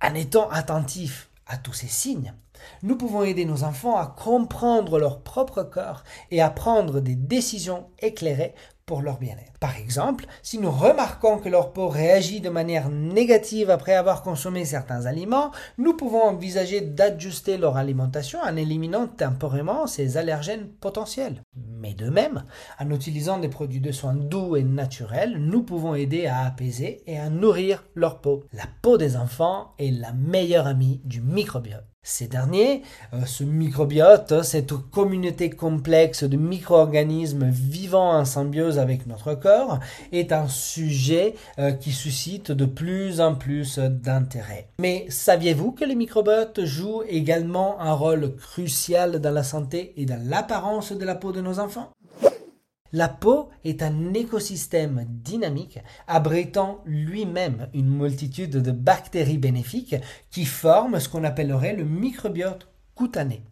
En 0.00 0.14
étant 0.14 0.48
attentif 0.50 1.28
à 1.46 1.56
tous 1.56 1.72
ces 1.72 1.86
signes, 1.86 2.34
nous 2.82 2.96
pouvons 2.96 3.22
aider 3.22 3.44
nos 3.44 3.64
enfants 3.64 3.96
à 3.96 4.06
comprendre 4.06 4.98
leur 4.98 5.20
propre 5.20 5.62
corps 5.62 6.04
et 6.30 6.40
à 6.40 6.50
prendre 6.50 7.00
des 7.00 7.16
décisions 7.16 7.86
éclairées 8.00 8.54
pour 8.86 9.00
leur 9.00 9.18
bien-être. 9.18 9.58
Par 9.60 9.76
exemple, 9.76 10.26
si 10.42 10.58
nous 10.58 10.70
remarquons 10.70 11.38
que 11.38 11.48
leur 11.48 11.72
peau 11.72 11.88
réagit 11.88 12.40
de 12.40 12.50
manière 12.50 12.88
négative 12.88 13.70
après 13.70 13.94
avoir 13.94 14.22
consommé 14.22 14.64
certains 14.64 15.06
aliments, 15.06 15.52
nous 15.78 15.94
pouvons 15.94 16.22
envisager 16.22 16.80
d'ajuster 16.80 17.58
leur 17.58 17.76
alimentation 17.76 18.40
en 18.40 18.56
éliminant 18.56 19.06
temporairement 19.06 19.86
ces 19.86 20.16
allergènes 20.16 20.68
potentiels. 20.80 21.42
Mais 21.54 21.94
de 21.94 22.10
même, 22.10 22.44
en 22.78 22.90
utilisant 22.90 23.38
des 23.38 23.48
produits 23.48 23.80
de 23.80 23.92
soins 23.92 24.14
doux 24.14 24.56
et 24.56 24.64
naturels, 24.64 25.38
nous 25.38 25.62
pouvons 25.62 25.94
aider 25.94 26.26
à 26.26 26.44
apaiser 26.44 27.02
et 27.06 27.18
à 27.18 27.30
nourrir 27.30 27.84
leur 27.94 28.20
peau. 28.20 28.44
La 28.52 28.64
peau 28.82 28.98
des 28.98 29.16
enfants 29.16 29.74
est 29.78 29.90
la 29.90 30.12
meilleure 30.12 30.66
amie 30.66 31.00
du 31.04 31.20
microbiote. 31.20 31.91
Ces 32.04 32.26
derniers, 32.26 32.82
euh, 33.14 33.24
ce 33.26 33.44
microbiote, 33.44 34.42
cette 34.42 34.72
communauté 34.72 35.50
complexe 35.50 36.24
de 36.24 36.36
micro-organismes 36.36 37.48
vivant 37.48 38.14
en 38.18 38.24
symbiose 38.24 38.80
avec 38.80 39.06
notre 39.06 39.34
corps, 39.34 39.78
est 40.10 40.32
un 40.32 40.48
sujet 40.48 41.36
euh, 41.60 41.70
qui 41.70 41.92
suscite 41.92 42.50
de 42.50 42.64
plus 42.64 43.20
en 43.20 43.36
plus 43.36 43.78
d'intérêt. 43.78 44.66
Mais 44.80 45.06
saviez-vous 45.10 45.70
que 45.70 45.84
les 45.84 45.94
microbiotes 45.94 46.64
jouent 46.64 47.04
également 47.08 47.80
un 47.80 47.92
rôle 47.92 48.34
crucial 48.34 49.20
dans 49.20 49.30
la 49.30 49.44
santé 49.44 49.92
et 49.96 50.04
dans 50.04 50.20
l'apparence 50.28 50.90
de 50.90 51.04
la 51.04 51.14
peau 51.14 51.30
de 51.30 51.40
nos 51.40 51.60
enfants? 51.60 51.92
La 52.92 53.08
peau 53.08 53.48
est 53.64 53.82
un 53.82 54.12
écosystème 54.12 55.06
dynamique 55.08 55.78
abritant 56.06 56.82
lui-même 56.84 57.68
une 57.72 57.88
multitude 57.88 58.58
de 58.58 58.70
bactéries 58.70 59.38
bénéfiques 59.38 59.96
qui 60.30 60.44
forment 60.44 61.00
ce 61.00 61.08
qu'on 61.08 61.24
appellerait 61.24 61.74
le 61.74 61.84
microbiote 61.84 62.68
cutané. 62.96 63.42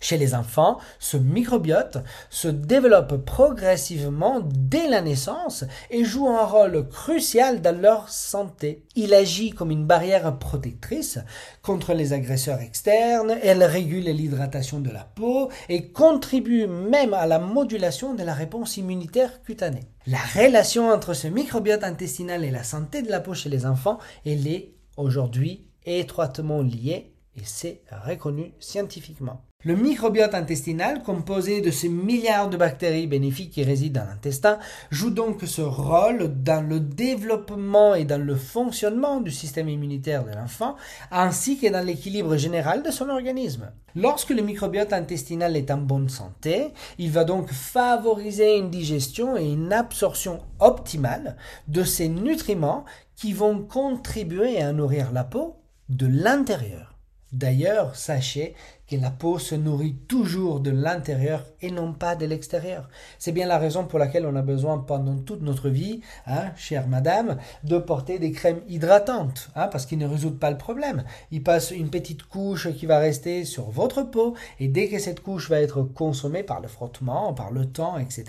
Chez 0.00 0.18
les 0.18 0.34
enfants, 0.34 0.78
ce 0.98 1.16
microbiote 1.16 1.98
se 2.30 2.48
développe 2.48 3.24
progressivement 3.24 4.40
dès 4.42 4.88
la 4.88 5.02
naissance 5.02 5.64
et 5.90 6.04
joue 6.04 6.28
un 6.28 6.44
rôle 6.44 6.88
crucial 6.88 7.60
dans 7.60 7.78
leur 7.78 8.08
santé. 8.08 8.84
Il 8.96 9.14
agit 9.14 9.50
comme 9.50 9.70
une 9.70 9.86
barrière 9.86 10.38
protectrice 10.38 11.18
contre 11.62 11.94
les 11.94 12.12
agresseurs 12.12 12.60
externes, 12.60 13.36
elle 13.42 13.64
régule 13.64 14.04
l'hydratation 14.04 14.80
de 14.80 14.90
la 14.90 15.04
peau 15.04 15.50
et 15.68 15.90
contribue 15.92 16.66
même 16.66 17.14
à 17.14 17.26
la 17.26 17.38
modulation 17.38 18.14
de 18.14 18.22
la 18.22 18.34
réponse 18.34 18.76
immunitaire 18.76 19.42
cutanée. 19.42 19.86
La 20.06 20.18
relation 20.34 20.90
entre 20.90 21.14
ce 21.14 21.28
microbiote 21.28 21.84
intestinal 21.84 22.44
et 22.44 22.50
la 22.50 22.64
santé 22.64 23.02
de 23.02 23.10
la 23.10 23.20
peau 23.20 23.34
chez 23.34 23.48
les 23.48 23.66
enfants, 23.66 23.98
elle 24.26 24.46
est 24.46 24.74
aujourd'hui 24.96 25.66
étroitement 25.84 26.62
liée 26.62 27.14
et 27.36 27.44
c'est 27.44 27.82
reconnu 28.04 28.52
scientifiquement. 28.58 29.42
Le 29.64 29.76
microbiote 29.76 30.34
intestinal, 30.34 31.04
composé 31.04 31.60
de 31.60 31.70
ces 31.70 31.88
milliards 31.88 32.50
de 32.50 32.56
bactéries 32.56 33.06
bénéfiques 33.06 33.52
qui 33.52 33.62
résident 33.62 34.00
dans 34.00 34.08
l'intestin, 34.08 34.58
joue 34.90 35.10
donc 35.10 35.42
ce 35.42 35.62
rôle 35.62 36.42
dans 36.42 36.66
le 36.68 36.80
développement 36.80 37.94
et 37.94 38.04
dans 38.04 38.20
le 38.20 38.34
fonctionnement 38.34 39.20
du 39.20 39.30
système 39.30 39.68
immunitaire 39.68 40.24
de 40.24 40.32
l'enfant, 40.32 40.74
ainsi 41.12 41.58
que 41.58 41.68
dans 41.68 41.86
l'équilibre 41.86 42.36
général 42.36 42.82
de 42.82 42.90
son 42.90 43.08
organisme. 43.08 43.70
Lorsque 43.94 44.30
le 44.30 44.42
microbiote 44.42 44.92
intestinal 44.92 45.56
est 45.56 45.70
en 45.70 45.78
bonne 45.78 46.08
santé, 46.08 46.72
il 46.98 47.12
va 47.12 47.22
donc 47.22 47.48
favoriser 47.52 48.58
une 48.58 48.70
digestion 48.70 49.36
et 49.36 49.44
une 49.44 49.72
absorption 49.72 50.40
optimale 50.58 51.36
de 51.68 51.84
ces 51.84 52.08
nutriments 52.08 52.84
qui 53.14 53.32
vont 53.32 53.62
contribuer 53.62 54.60
à 54.60 54.72
nourrir 54.72 55.12
la 55.12 55.22
peau 55.22 55.54
de 55.88 56.08
l'intérieur. 56.08 56.91
D'ailleurs, 57.32 57.96
sachez 57.96 58.54
que 58.86 58.96
la 58.96 59.10
peau 59.10 59.38
se 59.38 59.54
nourrit 59.54 59.94
toujours 60.06 60.60
de 60.60 60.70
l'intérieur 60.70 61.46
et 61.62 61.70
non 61.70 61.94
pas 61.94 62.14
de 62.14 62.26
l'extérieur. 62.26 62.90
C'est 63.18 63.32
bien 63.32 63.46
la 63.46 63.56
raison 63.56 63.86
pour 63.86 63.98
laquelle 63.98 64.26
on 64.26 64.36
a 64.36 64.42
besoin 64.42 64.78
pendant 64.78 65.16
toute 65.16 65.40
notre 65.40 65.70
vie, 65.70 66.02
hein, 66.26 66.52
chère 66.56 66.88
madame, 66.88 67.38
de 67.64 67.78
porter 67.78 68.18
des 68.18 68.32
crèmes 68.32 68.60
hydratantes, 68.68 69.50
hein, 69.54 69.68
parce 69.68 69.86
qu'ils 69.86 69.98
ne 69.98 70.06
résoudent 70.06 70.38
pas 70.38 70.50
le 70.50 70.58
problème. 70.58 71.04
Ils 71.30 71.42
passent 71.42 71.70
une 71.70 71.88
petite 71.88 72.24
couche 72.24 72.70
qui 72.74 72.84
va 72.84 72.98
rester 72.98 73.46
sur 73.46 73.70
votre 73.70 74.02
peau 74.02 74.34
et 74.60 74.68
dès 74.68 74.88
que 74.88 74.98
cette 74.98 75.20
couche 75.20 75.48
va 75.48 75.60
être 75.60 75.82
consommée 75.82 76.42
par 76.42 76.60
le 76.60 76.68
frottement, 76.68 77.32
par 77.32 77.50
le 77.50 77.64
temps, 77.64 77.98
etc., 77.98 78.24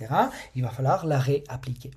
il 0.56 0.64
va 0.64 0.70
falloir 0.70 1.06
la 1.06 1.20
réappliquer. 1.20 1.92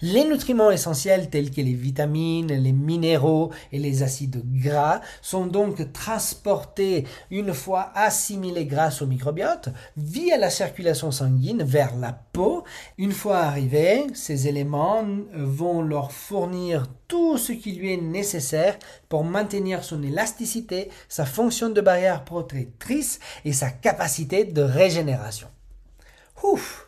Les 0.00 0.22
nutriments 0.22 0.70
essentiels 0.70 1.28
tels 1.28 1.50
que 1.50 1.60
les 1.60 1.74
vitamines, 1.74 2.52
les 2.52 2.70
minéraux 2.70 3.50
et 3.72 3.80
les 3.80 4.04
acides 4.04 4.44
gras 4.46 5.00
sont 5.22 5.46
donc 5.46 5.92
transportés 5.92 7.04
une 7.32 7.52
fois 7.52 7.90
assimilés 7.96 8.66
grâce 8.66 9.02
au 9.02 9.08
microbiote 9.08 9.70
via 9.96 10.36
la 10.36 10.50
circulation 10.50 11.10
sanguine 11.10 11.64
vers 11.64 11.96
la 11.96 12.12
peau. 12.12 12.62
Une 12.96 13.10
fois 13.10 13.38
arrivés, 13.38 14.06
ces 14.14 14.46
éléments 14.46 15.04
vont 15.34 15.82
leur 15.82 16.12
fournir 16.12 16.86
tout 17.08 17.36
ce 17.36 17.50
qui 17.50 17.72
lui 17.72 17.92
est 17.92 18.00
nécessaire 18.00 18.78
pour 19.08 19.24
maintenir 19.24 19.82
son 19.82 20.04
élasticité, 20.04 20.90
sa 21.08 21.26
fonction 21.26 21.70
de 21.70 21.80
barrière 21.80 22.24
protectrice 22.24 23.18
et 23.44 23.52
sa 23.52 23.70
capacité 23.70 24.44
de 24.44 24.62
régénération. 24.62 25.48
Ouf 26.44 26.87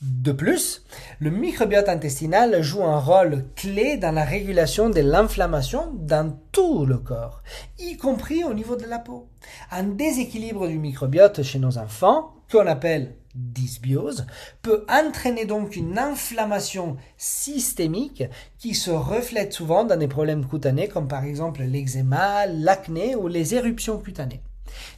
de 0.00 0.30
plus, 0.30 0.84
le 1.18 1.30
microbiote 1.30 1.88
intestinal 1.88 2.62
joue 2.62 2.84
un 2.84 3.00
rôle 3.00 3.46
clé 3.56 3.96
dans 3.96 4.12
la 4.12 4.24
régulation 4.24 4.90
de 4.90 5.00
l'inflammation 5.00 5.90
dans 5.92 6.38
tout 6.52 6.86
le 6.86 6.98
corps, 6.98 7.42
y 7.80 7.96
compris 7.96 8.44
au 8.44 8.54
niveau 8.54 8.76
de 8.76 8.86
la 8.86 9.00
peau. 9.00 9.28
Un 9.72 9.82
déséquilibre 9.82 10.68
du 10.68 10.78
microbiote 10.78 11.42
chez 11.42 11.58
nos 11.58 11.78
enfants, 11.78 12.32
qu'on 12.48 12.68
appelle 12.68 13.16
dysbiose, 13.34 14.26
peut 14.62 14.86
entraîner 14.88 15.46
donc 15.46 15.74
une 15.74 15.98
inflammation 15.98 16.96
systémique 17.16 18.22
qui 18.58 18.74
se 18.74 18.92
reflète 18.92 19.52
souvent 19.52 19.82
dans 19.82 19.98
des 19.98 20.08
problèmes 20.08 20.46
cutanés 20.46 20.86
comme 20.86 21.08
par 21.08 21.24
exemple 21.24 21.62
l'eczéma, 21.62 22.46
l'acné 22.46 23.16
ou 23.16 23.26
les 23.26 23.56
éruptions 23.56 23.98
cutanées. 23.98 24.42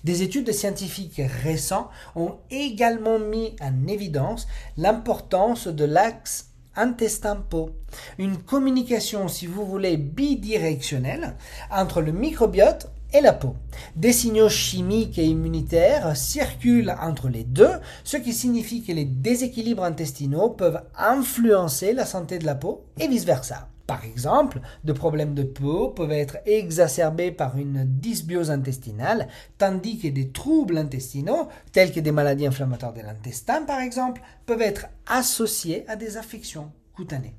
Des 0.04 0.22
études 0.22 0.52
scientifiques 0.52 1.22
récentes 1.42 1.88
ont 2.16 2.36
également 2.50 3.18
mis 3.18 3.56
en 3.60 3.86
évidence 3.86 4.46
l'importance 4.76 5.66
de 5.66 5.84
l'axe 5.84 6.50
intestin-peau, 6.76 7.70
une 8.18 8.38
communication, 8.38 9.28
si 9.28 9.46
vous 9.46 9.66
voulez, 9.66 9.96
bidirectionnelle 9.96 11.36
entre 11.70 12.00
le 12.00 12.12
microbiote 12.12 12.90
et 13.12 13.20
la 13.20 13.32
peau. 13.32 13.56
Des 13.96 14.12
signaux 14.12 14.48
chimiques 14.48 15.18
et 15.18 15.24
immunitaires 15.24 16.16
circulent 16.16 16.94
entre 17.00 17.28
les 17.28 17.44
deux, 17.44 17.72
ce 18.04 18.16
qui 18.16 18.32
signifie 18.32 18.82
que 18.82 18.92
les 18.92 19.04
déséquilibres 19.04 19.84
intestinaux 19.84 20.50
peuvent 20.50 20.82
influencer 20.96 21.92
la 21.92 22.06
santé 22.06 22.38
de 22.38 22.46
la 22.46 22.54
peau 22.54 22.84
et 22.98 23.08
vice-versa. 23.08 23.68
Par 23.90 24.04
exemple, 24.04 24.61
de 24.85 24.92
problèmes 24.92 25.35
de 25.35 25.42
peau 25.42 25.88
peuvent 25.88 26.12
être 26.12 26.37
exacerbés 26.47 27.32
par 27.32 27.59
une 27.59 27.82
dysbiose 27.85 28.52
intestinale, 28.52 29.26
tandis 29.59 29.99
que 29.99 30.06
des 30.06 30.30
troubles 30.30 30.78
intestinaux, 30.78 31.49
tels 31.73 31.90
que 31.90 31.99
des 31.99 32.12
maladies 32.12 32.47
inflammatoires 32.47 32.92
de 32.92 33.00
l'intestin 33.00 33.62
par 33.62 33.80
exemple, 33.80 34.23
peuvent 34.47 34.62
être 34.62 34.87
associés 35.09 35.85
à 35.88 35.97
des 35.97 36.16
affections 36.16 36.70
cutanées. 36.97 37.35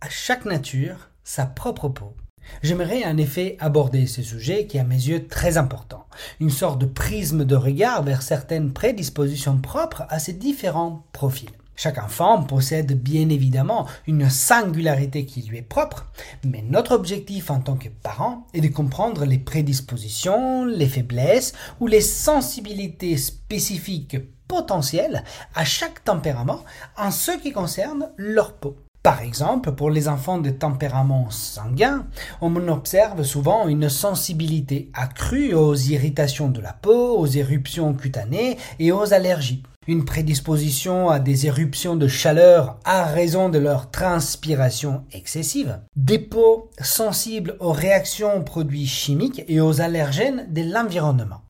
À 0.00 0.08
chaque 0.08 0.44
nature, 0.44 1.10
sa 1.24 1.46
propre 1.46 1.88
peau. 1.88 2.14
J'aimerais 2.62 3.04
en 3.04 3.16
effet 3.16 3.56
aborder 3.58 4.06
ce 4.06 4.22
sujet 4.22 4.68
qui 4.68 4.76
est 4.76 4.82
à 4.82 4.84
mes 4.84 4.94
yeux 4.94 5.26
très 5.26 5.58
important, 5.58 6.06
une 6.38 6.50
sorte 6.50 6.80
de 6.80 6.86
prisme 6.86 7.44
de 7.44 7.56
regard 7.56 8.04
vers 8.04 8.22
certaines 8.22 8.72
prédispositions 8.72 9.58
propres 9.58 10.04
à 10.10 10.20
ces 10.20 10.34
différents 10.34 11.04
profils. 11.10 11.50
Chaque 11.76 11.98
enfant 11.98 12.42
possède 12.42 13.00
bien 13.00 13.28
évidemment 13.28 13.86
une 14.06 14.30
singularité 14.30 15.26
qui 15.26 15.42
lui 15.42 15.58
est 15.58 15.62
propre, 15.62 16.06
mais 16.44 16.62
notre 16.62 16.92
objectif 16.92 17.50
en 17.50 17.60
tant 17.60 17.76
que 17.76 17.88
parent 17.88 18.46
est 18.54 18.60
de 18.60 18.68
comprendre 18.68 19.24
les 19.24 19.38
prédispositions, 19.38 20.64
les 20.64 20.88
faiblesses 20.88 21.52
ou 21.80 21.86
les 21.86 22.00
sensibilités 22.00 23.16
spécifiques 23.16 24.18
potentielles 24.46 25.24
à 25.54 25.64
chaque 25.64 26.04
tempérament 26.04 26.64
en 26.96 27.10
ce 27.10 27.32
qui 27.32 27.52
concerne 27.52 28.10
leur 28.16 28.54
peau. 28.54 28.76
Par 29.02 29.20
exemple, 29.20 29.72
pour 29.72 29.90
les 29.90 30.08
enfants 30.08 30.38
de 30.38 30.48
tempérament 30.48 31.28
sanguin, 31.28 32.06
on 32.40 32.56
observe 32.68 33.22
souvent 33.22 33.68
une 33.68 33.90
sensibilité 33.90 34.90
accrue 34.94 35.52
aux 35.52 35.74
irritations 35.74 36.48
de 36.48 36.62
la 36.62 36.72
peau, 36.72 37.18
aux 37.18 37.26
éruptions 37.26 37.92
cutanées 37.92 38.56
et 38.78 38.92
aux 38.92 39.12
allergies 39.12 39.62
une 39.86 40.04
prédisposition 40.04 41.10
à 41.10 41.18
des 41.18 41.46
éruptions 41.46 41.96
de 41.96 42.08
chaleur 42.08 42.78
à 42.84 43.04
raison 43.04 43.48
de 43.48 43.58
leur 43.58 43.90
transpiration 43.90 45.04
excessive, 45.12 45.80
des 45.96 46.18
peaux 46.18 46.70
sensibles 46.80 47.56
aux 47.60 47.72
réactions 47.72 48.36
aux 48.36 48.42
produits 48.42 48.86
chimiques 48.86 49.42
et 49.48 49.60
aux 49.60 49.80
allergènes 49.80 50.46
de 50.50 50.62
l'environnement. 50.62 51.42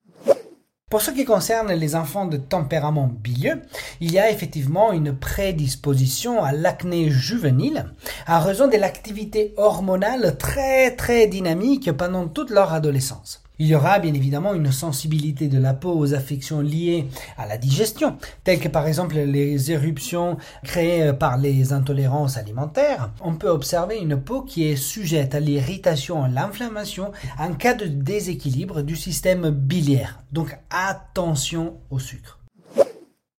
Pour 0.90 1.02
ce 1.02 1.10
qui 1.10 1.24
concerne 1.24 1.72
les 1.72 1.96
enfants 1.96 2.26
de 2.26 2.36
tempérament 2.36 3.08
bilieux, 3.08 3.62
il 4.00 4.12
y 4.12 4.18
a 4.18 4.30
effectivement 4.30 4.92
une 4.92 5.16
prédisposition 5.16 6.44
à 6.44 6.52
l'acné 6.52 7.10
juvénile 7.10 7.86
à 8.26 8.38
raison 8.38 8.68
de 8.68 8.76
l'activité 8.76 9.54
hormonale 9.56 10.36
très 10.38 10.94
très 10.94 11.26
dynamique 11.26 11.90
pendant 11.92 12.28
toute 12.28 12.50
leur 12.50 12.72
adolescence. 12.72 13.43
Il 13.60 13.68
y 13.68 13.74
aura 13.76 14.00
bien 14.00 14.12
évidemment 14.14 14.52
une 14.52 14.72
sensibilité 14.72 15.46
de 15.46 15.58
la 15.58 15.74
peau 15.74 15.96
aux 15.96 16.12
affections 16.12 16.60
liées 16.60 17.06
à 17.38 17.46
la 17.46 17.56
digestion, 17.56 18.16
telles 18.42 18.58
que 18.58 18.66
par 18.66 18.88
exemple 18.88 19.14
les 19.16 19.70
éruptions 19.70 20.38
créées 20.64 21.12
par 21.12 21.38
les 21.38 21.72
intolérances 21.72 22.36
alimentaires. 22.36 23.12
On 23.20 23.36
peut 23.36 23.48
observer 23.48 23.98
une 23.98 24.20
peau 24.20 24.42
qui 24.42 24.64
est 24.64 24.76
sujette 24.76 25.36
à 25.36 25.40
l'irritation, 25.40 26.24
à 26.24 26.28
l'inflammation 26.28 27.12
en 27.38 27.54
cas 27.54 27.74
de 27.74 27.86
déséquilibre 27.86 28.82
du 28.82 28.96
système 28.96 29.50
biliaire. 29.50 30.20
Donc 30.32 30.58
attention 30.70 31.74
au 31.90 32.00
sucre. 32.00 32.40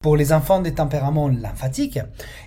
Pour 0.06 0.18
les 0.18 0.34
enfants 0.34 0.62
des 0.62 0.76
tempéraments 0.76 1.30
lymphatiques, 1.30 1.98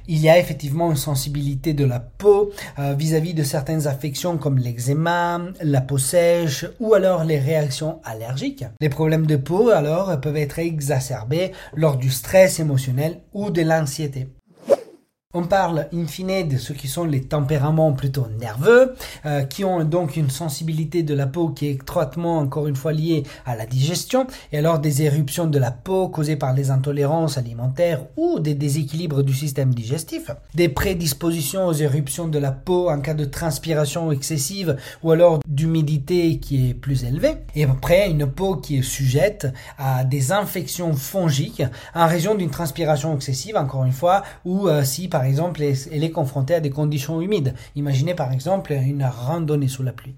il 0.06 0.18
y 0.18 0.28
a 0.28 0.38
effectivement 0.38 0.92
une 0.92 0.96
sensibilité 0.96 1.74
de 1.74 1.84
la 1.84 1.98
peau 1.98 2.52
euh, 2.78 2.94
vis-à-vis 2.94 3.34
de 3.34 3.42
certaines 3.42 3.88
affections 3.88 4.38
comme 4.38 4.58
l'eczéma, 4.58 5.40
la 5.60 5.80
peau 5.80 5.98
sèche 5.98 6.66
ou 6.78 6.94
alors 6.94 7.24
les 7.24 7.40
réactions 7.40 7.98
allergiques. 8.04 8.64
Les 8.80 8.88
problèmes 8.88 9.26
de 9.26 9.34
peau 9.34 9.70
alors 9.70 10.20
peuvent 10.20 10.36
être 10.36 10.60
exacerbés 10.60 11.50
lors 11.74 11.96
du 11.96 12.10
stress 12.10 12.60
émotionnel 12.60 13.22
ou 13.32 13.50
de 13.50 13.62
l'anxiété. 13.62 14.28
On 15.34 15.42
parle 15.42 15.88
in 15.92 16.06
fine 16.06 16.48
de 16.48 16.56
ce 16.56 16.72
qui 16.72 16.88
sont 16.88 17.04
les 17.04 17.20
tempéraments 17.20 17.92
plutôt 17.92 18.28
nerveux, 18.40 18.94
euh, 19.26 19.42
qui 19.42 19.62
ont 19.62 19.84
donc 19.84 20.16
une 20.16 20.30
sensibilité 20.30 21.02
de 21.02 21.12
la 21.12 21.26
peau 21.26 21.50
qui 21.50 21.66
est 21.66 21.72
étroitement, 21.72 22.38
encore 22.38 22.66
une 22.66 22.76
fois, 22.76 22.94
liée 22.94 23.24
à 23.44 23.54
la 23.54 23.66
digestion, 23.66 24.26
et 24.52 24.56
alors 24.56 24.78
des 24.78 25.02
éruptions 25.02 25.46
de 25.46 25.58
la 25.58 25.70
peau 25.70 26.08
causées 26.08 26.36
par 26.36 26.54
les 26.54 26.70
intolérances 26.70 27.36
alimentaires 27.36 28.06
ou 28.16 28.38
des 28.38 28.54
déséquilibres 28.54 29.22
du 29.22 29.34
système 29.34 29.74
digestif, 29.74 30.30
des 30.54 30.70
prédispositions 30.70 31.66
aux 31.66 31.74
éruptions 31.74 32.28
de 32.28 32.38
la 32.38 32.50
peau 32.50 32.88
en 32.88 32.98
cas 33.00 33.12
de 33.12 33.26
transpiration 33.26 34.10
excessive 34.10 34.78
ou 35.02 35.10
alors 35.10 35.40
d'humidité 35.46 36.38
qui 36.38 36.70
est 36.70 36.74
plus 36.74 37.04
élevée, 37.04 37.34
et 37.54 37.64
après 37.64 38.08
une 38.08 38.26
peau 38.26 38.56
qui 38.56 38.78
est 38.78 38.82
sujette 38.82 39.46
à 39.76 40.04
des 40.04 40.32
infections 40.32 40.94
fongiques 40.94 41.64
en 41.94 42.06
raison 42.06 42.34
d'une 42.34 42.48
transpiration 42.48 43.14
excessive, 43.14 43.58
encore 43.58 43.84
une 43.84 43.92
fois, 43.92 44.22
ou 44.46 44.68
euh, 44.68 44.84
si 44.84 45.06
par 45.06 45.17
exemple, 45.24 45.62
elle 45.62 46.04
est 46.04 46.10
confrontée 46.10 46.54
à 46.54 46.60
des 46.60 46.70
conditions 46.70 47.20
humides. 47.20 47.54
Imaginez 47.76 48.14
par 48.14 48.32
exemple 48.32 48.72
une 48.72 49.04
randonnée 49.04 49.68
sous 49.68 49.82
la 49.82 49.92
pluie. 49.92 50.16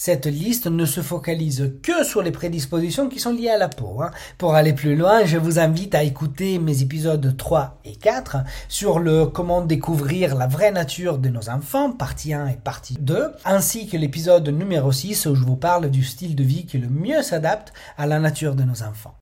Cette 0.00 0.26
liste 0.26 0.68
ne 0.68 0.84
se 0.84 1.00
focalise 1.00 1.72
que 1.82 2.04
sur 2.04 2.22
les 2.22 2.30
prédispositions 2.30 3.08
qui 3.08 3.18
sont 3.18 3.32
liées 3.32 3.50
à 3.50 3.58
la 3.58 3.68
peau. 3.68 4.00
Hein. 4.00 4.12
Pour 4.38 4.54
aller 4.54 4.72
plus 4.72 4.94
loin, 4.94 5.24
je 5.24 5.38
vous 5.38 5.58
invite 5.58 5.92
à 5.96 6.04
écouter 6.04 6.60
mes 6.60 6.82
épisodes 6.82 7.36
3 7.36 7.80
et 7.84 7.96
4 7.96 8.36
sur 8.68 9.00
le 9.00 9.26
comment 9.26 9.60
découvrir 9.60 10.36
la 10.36 10.46
vraie 10.46 10.70
nature 10.70 11.18
de 11.18 11.28
nos 11.30 11.48
enfants, 11.48 11.90
partie 11.90 12.32
1 12.32 12.46
et 12.46 12.58
partie 12.62 12.96
2, 13.00 13.32
ainsi 13.44 13.88
que 13.88 13.96
l'épisode 13.96 14.48
numéro 14.50 14.92
6 14.92 15.26
où 15.26 15.34
je 15.34 15.42
vous 15.42 15.56
parle 15.56 15.90
du 15.90 16.04
style 16.04 16.36
de 16.36 16.44
vie 16.44 16.64
qui 16.64 16.78
le 16.78 16.88
mieux 16.88 17.22
s'adapte 17.22 17.72
à 17.96 18.06
la 18.06 18.20
nature 18.20 18.54
de 18.54 18.62
nos 18.62 18.84
enfants. 18.84 19.16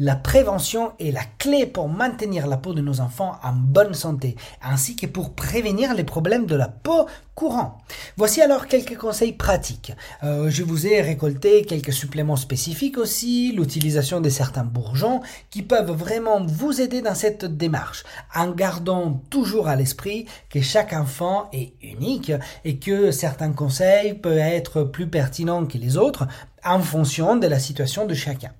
La 0.00 0.16
prévention 0.16 0.90
est 0.98 1.12
la 1.12 1.22
clé 1.38 1.66
pour 1.66 1.88
maintenir 1.88 2.48
la 2.48 2.56
peau 2.56 2.74
de 2.74 2.80
nos 2.80 3.00
enfants 3.00 3.36
en 3.44 3.52
bonne 3.52 3.94
santé, 3.94 4.34
ainsi 4.60 4.96
que 4.96 5.06
pour 5.06 5.34
prévenir 5.34 5.94
les 5.94 6.02
problèmes 6.02 6.46
de 6.46 6.56
la 6.56 6.66
peau 6.66 7.06
courants. 7.36 7.78
Voici 8.16 8.42
alors 8.42 8.66
quelques 8.66 8.96
conseils 8.96 9.34
pratiques. 9.34 9.92
Euh, 10.24 10.50
je 10.50 10.64
vous 10.64 10.88
ai 10.88 11.00
récolté 11.00 11.64
quelques 11.64 11.92
suppléments 11.92 12.34
spécifiques 12.34 12.98
aussi, 12.98 13.52
l'utilisation 13.52 14.20
de 14.20 14.28
certains 14.30 14.64
bourgeons 14.64 15.20
qui 15.50 15.62
peuvent 15.62 15.92
vraiment 15.92 16.44
vous 16.44 16.80
aider 16.80 17.00
dans 17.00 17.14
cette 17.14 17.44
démarche, 17.44 18.02
en 18.34 18.50
gardant 18.50 19.22
toujours 19.30 19.68
à 19.68 19.76
l'esprit 19.76 20.26
que 20.50 20.60
chaque 20.60 20.92
enfant 20.92 21.48
est 21.52 21.72
unique 21.82 22.32
et 22.64 22.80
que 22.80 23.12
certains 23.12 23.52
conseils 23.52 24.14
peuvent 24.14 24.38
être 24.38 24.82
plus 24.82 25.06
pertinents 25.06 25.66
que 25.66 25.78
les 25.78 25.96
autres 25.96 26.26
en 26.64 26.80
fonction 26.80 27.36
de 27.36 27.46
la 27.46 27.60
situation 27.60 28.06
de 28.06 28.14
chacun. 28.14 28.50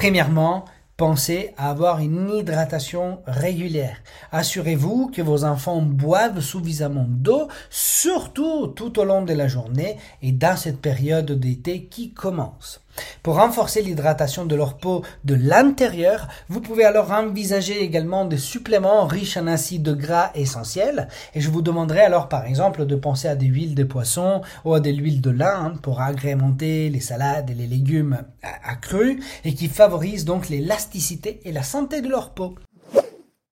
Premièrement, 0.00 0.64
pensez 0.96 1.54
à 1.56 1.70
avoir 1.70 1.98
une 1.98 2.30
hydratation 2.30 3.18
régulière. 3.26 3.96
Assurez-vous 4.30 5.10
que 5.12 5.22
vos 5.22 5.42
enfants 5.42 5.82
boivent 5.82 6.38
suffisamment 6.38 7.06
d'eau, 7.08 7.48
surtout 7.68 8.68
tout 8.68 8.96
au 9.00 9.04
long 9.04 9.22
de 9.22 9.32
la 9.32 9.48
journée 9.48 9.96
et 10.22 10.30
dans 10.30 10.56
cette 10.56 10.80
période 10.80 11.32
d'été 11.32 11.86
qui 11.86 12.12
commence. 12.12 12.80
Pour 13.22 13.36
renforcer 13.36 13.82
l'hydratation 13.82 14.44
de 14.44 14.54
leur 14.54 14.78
peau 14.78 15.02
de 15.24 15.34
l'intérieur, 15.34 16.28
vous 16.48 16.60
pouvez 16.60 16.84
alors 16.84 17.10
envisager 17.10 17.82
également 17.82 18.24
des 18.24 18.38
suppléments 18.38 19.06
riches 19.06 19.36
en 19.36 19.46
acides 19.46 19.96
gras 19.96 20.30
essentiels. 20.34 21.08
Et 21.34 21.40
je 21.40 21.50
vous 21.50 21.62
demanderai 21.62 22.00
alors 22.00 22.28
par 22.28 22.44
exemple 22.44 22.86
de 22.86 22.96
penser 22.96 23.28
à 23.28 23.36
des 23.36 23.46
huiles 23.46 23.74
de 23.74 23.84
poisson 23.84 24.42
ou 24.64 24.74
à 24.74 24.80
de 24.80 24.90
l'huile 24.90 25.20
de 25.20 25.30
lin 25.30 25.74
pour 25.82 26.00
agrémenter 26.00 26.90
les 26.90 27.00
salades 27.00 27.50
et 27.50 27.54
les 27.54 27.66
légumes 27.66 28.22
accrus 28.64 29.22
et 29.44 29.54
qui 29.54 29.68
favorisent 29.68 30.24
donc 30.24 30.48
l'élasticité 30.48 31.40
et 31.44 31.52
la 31.52 31.62
santé 31.62 32.00
de 32.00 32.08
leur 32.08 32.30
peau. 32.30 32.54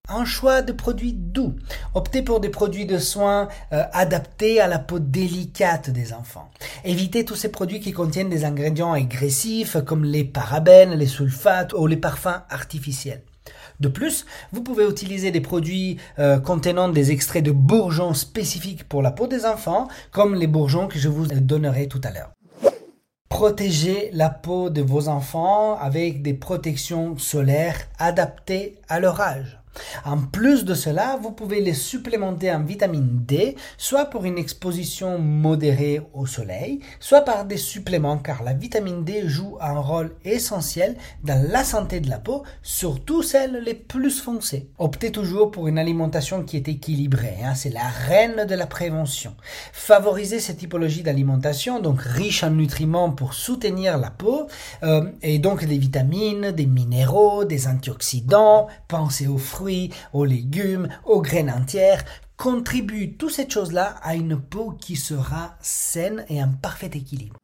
Un 0.09 0.25
choix 0.25 0.63
de 0.63 0.73
produits 0.73 1.15
doux. 1.15 1.57
Optez 1.95 2.23
pour 2.23 2.39
des 2.39 2.49
produits 2.49 2.87
de 2.87 2.99
soins 2.99 3.49
euh, 3.73 3.83
adaptés 3.93 4.61
à 4.61 4.69
la 4.69 4.79
peau 4.79 5.01
délicate 5.01 5.91
des 5.91 6.13
enfants. 6.13 6.49
Évitez 6.85 7.25
tous 7.25 7.35
ces 7.35 7.51
produits 7.51 7.81
qui 7.81 7.91
contiennent 7.91 8.31
des 8.31 8.45
ingrédients 8.45 8.93
agressifs 8.93 9.77
comme 9.85 10.05
les 10.05 10.23
parabènes, 10.23 10.95
les 10.95 11.09
sulfates 11.09 11.73
ou 11.73 11.89
les 11.89 11.97
parfums 11.97 12.43
artificiels. 12.51 13.23
De 13.81 13.89
plus, 13.89 14.27
vous 14.53 14.63
pouvez 14.63 14.89
utiliser 14.89 15.33
des 15.33 15.41
produits 15.41 15.99
euh, 16.21 16.39
contenant 16.39 16.89
des 16.89 17.11
extraits 17.11 17.45
de 17.45 17.51
bourgeons 17.51 18.15
spécifiques 18.15 18.89
pour 18.89 19.03
la 19.03 19.11
peau 19.11 19.27
des 19.27 19.45
enfants, 19.45 19.89
comme 20.13 20.37
les 20.37 20.47
bourgeons 20.47 20.87
que 20.87 21.01
je 21.01 21.09
vous 21.09 21.27
donnerai 21.27 21.89
tout 21.89 22.01
à 22.05 22.13
l'heure. 22.13 22.31
Protégez 23.29 24.11
la 24.13 24.31
peau 24.31 24.71
de 24.71 24.83
vos 24.83 25.09
enfants 25.09 25.77
avec 25.79 26.23
des 26.23 26.33
protections 26.33 27.19
solaires 27.19 27.89
adaptées 27.99 28.77
à 28.89 29.01
leur 29.01 29.21
âge. 29.21 29.59
En 30.05 30.19
plus 30.19 30.65
de 30.65 30.75
cela, 30.75 31.19
vous 31.21 31.33
pouvez 31.33 31.61
les 31.61 31.75
supplémenter 31.75 32.53
en 32.53 32.63
vitamine 32.63 33.25
D, 33.27 33.57
soit 33.79 34.07
pour 34.07 34.25
une 34.25 34.39
exposition 34.39 35.19
modérée 35.19 36.01
au 36.15 36.27
soleil, 36.27 36.81
soit 37.01 37.23
par 37.23 37.45
des 37.45 37.57
suppléments, 37.57 38.19
car 38.19 38.43
la 38.43 38.53
vitamine 38.53 39.05
D 39.05 39.25
joue 39.27 39.57
un 39.61 39.79
rôle 39.79 40.15
essentiel 40.25 40.97
dans 41.25 41.43
la 41.51 41.65
santé 41.65 42.01
de 42.01 42.09
la 42.09 42.19
peau, 42.19 42.43
surtout 42.63 43.23
celles 43.23 43.63
les 43.65 43.75
plus 43.75 44.21
foncées. 44.21 44.69
Optez 44.79 45.13
toujours 45.13 45.51
pour 45.51 45.69
une 45.69 45.79
alimentation 45.79 46.43
qui 46.43 46.57
est 46.57 46.69
équilibrée, 46.69 47.39
hein, 47.45 47.55
c'est 47.55 47.71
la 47.71 47.89
reine 47.89 48.47
de 48.47 48.55
la 48.55 48.67
prévention. 48.67 49.35
Favorisez 49.73 50.41
cette 50.41 50.59
typologie 50.59 51.03
d'alimentation, 51.03 51.81
donc 51.81 52.01
riche 52.01 52.43
en 52.43 52.51
nutriments 52.51 53.11
pour 53.11 53.35
soutenir 53.35 53.99
la 53.99 54.11
peau, 54.11 54.47
euh, 54.83 55.11
et 55.23 55.39
donc 55.39 55.65
des 55.65 55.79
vitamines, 55.79 56.53
des 56.53 56.67
minéraux, 56.67 57.45
des 57.45 57.67
antioxydants, 57.67 58.69
pensez 58.89 59.27
aux 59.27 59.39
fruits, 59.39 59.66
aux 60.13 60.25
légumes, 60.25 60.89
aux 61.05 61.23
graines 61.23 61.51
entières, 61.51 62.05
contribuent 62.37 63.17
toutes 63.17 63.33
ces 63.33 63.49
choses-là 63.49 63.97
à 64.03 64.15
une 64.15 64.39
peau 64.39 64.73
qui 64.73 64.97
sera 64.97 65.57
saine 65.61 66.25
et 66.29 66.43
en 66.43 66.53
parfait 66.53 66.91
équilibre. 66.93 67.37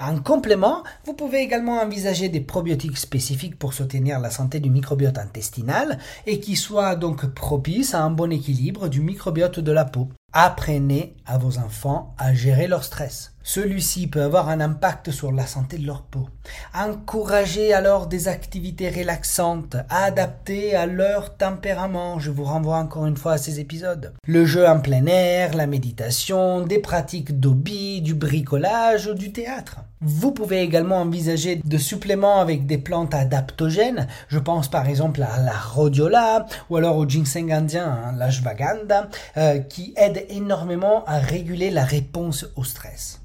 En 0.00 0.18
complément, 0.18 0.82
vous 1.04 1.14
pouvez 1.14 1.42
également 1.42 1.80
envisager 1.80 2.28
des 2.28 2.40
probiotiques 2.40 2.98
spécifiques 2.98 3.58
pour 3.58 3.72
soutenir 3.72 4.18
la 4.18 4.30
santé 4.30 4.58
du 4.58 4.68
microbiote 4.68 5.18
intestinal 5.18 5.98
et 6.26 6.40
qui 6.40 6.56
soient 6.56 6.96
donc 6.96 7.26
propices 7.26 7.94
à 7.94 8.02
un 8.02 8.10
bon 8.10 8.32
équilibre 8.32 8.88
du 8.88 9.00
microbiote 9.00 9.60
de 9.60 9.70
la 9.70 9.84
peau. 9.84 10.08
Apprenez 10.34 11.14
à 11.26 11.36
vos 11.36 11.58
enfants 11.58 12.14
à 12.16 12.32
gérer 12.32 12.66
leur 12.66 12.84
stress. 12.84 13.32
Celui-ci 13.44 14.06
peut 14.06 14.22
avoir 14.22 14.48
un 14.48 14.60
impact 14.60 15.10
sur 15.10 15.32
la 15.32 15.46
santé 15.46 15.76
de 15.76 15.86
leur 15.86 16.02
peau. 16.02 16.28
Encouragez 16.74 17.72
alors 17.72 18.06
des 18.06 18.28
activités 18.28 18.88
relaxantes, 18.88 19.76
adaptées 19.90 20.76
à 20.76 20.86
leur 20.86 21.36
tempérament. 21.36 22.20
Je 22.20 22.30
vous 22.30 22.44
renvoie 22.44 22.76
encore 22.76 23.06
une 23.06 23.16
fois 23.16 23.32
à 23.32 23.38
ces 23.38 23.58
épisodes. 23.58 24.14
Le 24.26 24.46
jeu 24.46 24.66
en 24.66 24.80
plein 24.80 25.06
air, 25.06 25.54
la 25.54 25.66
méditation, 25.66 26.64
des 26.64 26.78
pratiques 26.78 27.40
d'hobby, 27.40 28.00
du 28.00 28.14
bricolage 28.14 29.08
ou 29.08 29.14
du 29.14 29.32
théâtre. 29.32 29.80
Vous 30.04 30.32
pouvez 30.32 30.62
également 30.62 30.96
envisager 30.96 31.60
de 31.64 31.78
suppléments 31.78 32.40
avec 32.40 32.66
des 32.66 32.78
plantes 32.78 33.14
adaptogènes. 33.14 34.08
Je 34.28 34.40
pense 34.40 34.68
par 34.68 34.88
exemple 34.88 35.22
à 35.22 35.40
la 35.40 35.52
rhodiola 35.52 36.46
ou 36.70 36.76
alors 36.76 36.96
au 36.96 37.08
ginseng 37.08 37.52
indien, 37.52 37.86
hein, 37.86 38.14
l'ashwagandha, 38.18 39.08
euh, 39.36 39.60
qui 39.60 39.94
aide 39.96 40.21
énormément 40.30 41.04
à 41.06 41.18
réguler 41.18 41.70
la 41.70 41.84
réponse 41.84 42.46
au 42.56 42.64
stress. 42.64 43.20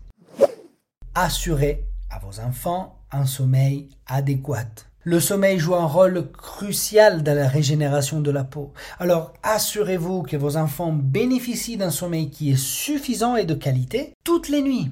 Assurez 1.16 1.86
à 2.10 2.20
vos 2.20 2.40
enfants 2.40 3.00
un 3.12 3.26
sommeil 3.26 3.90
adéquat. 4.06 4.88
Le 5.04 5.22
sommeil 5.22 5.58
joue 5.58 5.76
un 5.76 5.86
rôle 5.86 6.32
crucial 6.32 7.24
dans 7.24 7.34
la 7.36 7.48
régénération 7.48 8.20
de 8.20 8.30
la 8.30 8.44
peau. 8.44 8.74
Alors 9.00 9.34
assurez-vous 9.42 10.24
que 10.24 10.36
vos 10.36 10.58
enfants 10.58 10.92
bénéficient 10.92 11.78
d'un 11.78 11.92
sommeil 11.92 12.30
qui 12.30 12.52
est 12.52 12.62
suffisant 12.62 13.38
et 13.38 13.46
de 13.46 13.54
qualité 13.54 14.14
toutes 14.26 14.50
les 14.50 14.62
nuits. 14.62 14.92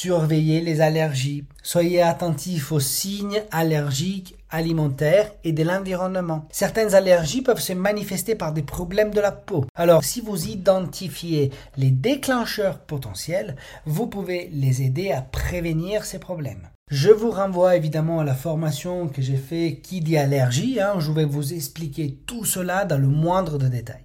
Surveillez 0.00 0.60
les 0.60 0.80
allergies. 0.80 1.42
Soyez 1.64 2.02
attentifs 2.02 2.70
aux 2.70 2.78
signes 2.78 3.42
allergiques 3.50 4.36
alimentaire 4.48 5.32
et 5.42 5.50
de 5.50 5.64
l'environnement. 5.64 6.46
Certaines 6.52 6.94
allergies 6.94 7.42
peuvent 7.42 7.60
se 7.60 7.72
manifester 7.72 8.36
par 8.36 8.52
des 8.52 8.62
problèmes 8.62 9.12
de 9.12 9.20
la 9.20 9.32
peau. 9.32 9.64
Alors, 9.74 10.04
si 10.04 10.20
vous 10.20 10.46
identifiez 10.46 11.50
les 11.76 11.90
déclencheurs 11.90 12.78
potentiels, 12.78 13.56
vous 13.86 14.06
pouvez 14.06 14.48
les 14.52 14.82
aider 14.82 15.10
à 15.10 15.20
prévenir 15.20 16.04
ces 16.04 16.20
problèmes. 16.20 16.68
Je 16.92 17.10
vous 17.10 17.32
renvoie 17.32 17.74
évidemment 17.74 18.20
à 18.20 18.24
la 18.24 18.34
formation 18.34 19.08
que 19.08 19.20
j'ai 19.20 19.36
fait 19.36 19.80
qui 19.82 20.00
dit 20.00 20.16
allergie. 20.16 20.80
Hein, 20.80 21.00
je 21.00 21.10
vais 21.10 21.24
vous 21.24 21.52
expliquer 21.52 22.20
tout 22.24 22.44
cela 22.44 22.84
dans 22.84 22.98
le 22.98 23.08
moindre 23.08 23.58
de 23.58 23.66
détails. 23.66 24.04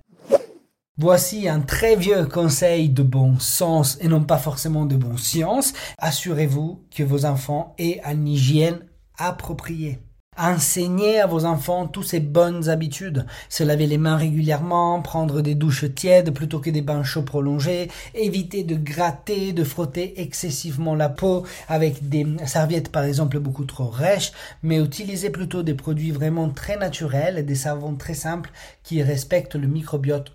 Voici 1.00 1.50
un 1.50 1.60
très 1.60 1.96
vieux 1.96 2.28
conseil 2.28 2.88
de 2.88 3.02
bon 3.02 3.40
sens 3.40 3.98
et 4.00 4.08
non 4.08 4.24
pas 4.24 4.38
forcément 4.38 4.86
de 4.86 4.96
bon 4.96 5.18
science. 5.18 5.74
Assurez-vous 5.98 6.86
que 6.96 7.02
vos 7.02 7.26
enfants 7.26 7.74
aient 7.80 8.00
une 8.06 8.28
hygiène 8.28 8.78
appropriée. 9.18 9.98
Enseignez 10.38 11.20
à 11.20 11.26
vos 11.26 11.46
enfants 11.46 11.88
toutes 11.88 12.06
ces 12.06 12.20
bonnes 12.20 12.70
habitudes. 12.70 13.26
Se 13.50 13.64
laver 13.64 13.88
les 13.88 13.98
mains 13.98 14.18
régulièrement, 14.18 15.02
prendre 15.02 15.42
des 15.42 15.56
douches 15.56 15.92
tièdes 15.96 16.32
plutôt 16.32 16.60
que 16.60 16.70
des 16.70 16.84
bains 16.84 17.04
chauds 17.04 17.24
prolongés, 17.24 17.90
éviter 18.14 18.64
de 18.64 18.76
gratter, 18.76 19.52
de 19.52 19.64
frotter 19.64 20.22
excessivement 20.22 20.94
la 20.94 21.10
peau 21.10 21.44
avec 21.70 22.08
des 22.08 22.28
serviettes 22.46 22.92
par 22.92 23.04
exemple 23.04 23.40
beaucoup 23.40 23.66
trop 23.66 23.90
rêches, 23.90 24.32
mais 24.62 24.78
utilisez 24.78 25.32
plutôt 25.32 25.64
des 25.64 25.74
produits 25.74 26.12
vraiment 26.12 26.50
très 26.50 26.78
naturels, 26.78 27.48
des 27.48 27.56
savons 27.56 27.96
très 27.96 28.14
simples 28.14 28.52
qui 28.84 29.02
respectent 29.02 29.56
le 29.56 29.68
microbiote 29.68 30.32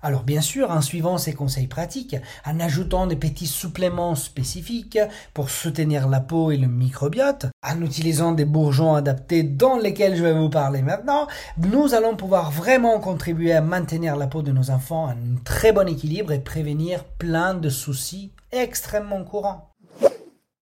Alors 0.00 0.22
bien 0.22 0.40
sûr, 0.40 0.70
en 0.70 0.80
suivant 0.80 1.18
ces 1.18 1.32
conseils 1.32 1.66
pratiques, 1.66 2.16
en 2.46 2.60
ajoutant 2.60 3.08
des 3.08 3.16
petits 3.16 3.48
suppléments 3.48 4.14
spécifiques 4.14 4.98
pour 5.34 5.50
soutenir 5.50 6.08
la 6.08 6.20
peau 6.20 6.52
et 6.52 6.56
le 6.56 6.68
microbiote, 6.68 7.46
en 7.66 7.82
utilisant 7.82 8.30
des 8.30 8.44
bourgeons 8.44 8.94
adaptés 8.94 9.42
dont 9.42 9.76
lesquels 9.76 10.14
je 10.14 10.22
vais 10.22 10.38
vous 10.38 10.50
parler 10.50 10.82
maintenant, 10.82 11.26
nous 11.58 11.94
allons 11.94 12.14
pouvoir 12.14 12.52
vraiment 12.52 13.00
contribuer 13.00 13.52
à 13.52 13.60
maintenir 13.60 14.14
la 14.14 14.28
peau 14.28 14.42
de 14.42 14.52
nos 14.52 14.70
enfants 14.70 15.06
en 15.06 15.10
un 15.10 15.36
très 15.44 15.72
bon 15.72 15.88
équilibre 15.88 16.30
et 16.30 16.38
prévenir 16.38 17.02
plein 17.04 17.54
de 17.54 17.68
soucis 17.68 18.32
extrêmement 18.52 19.24
courants. 19.24 19.74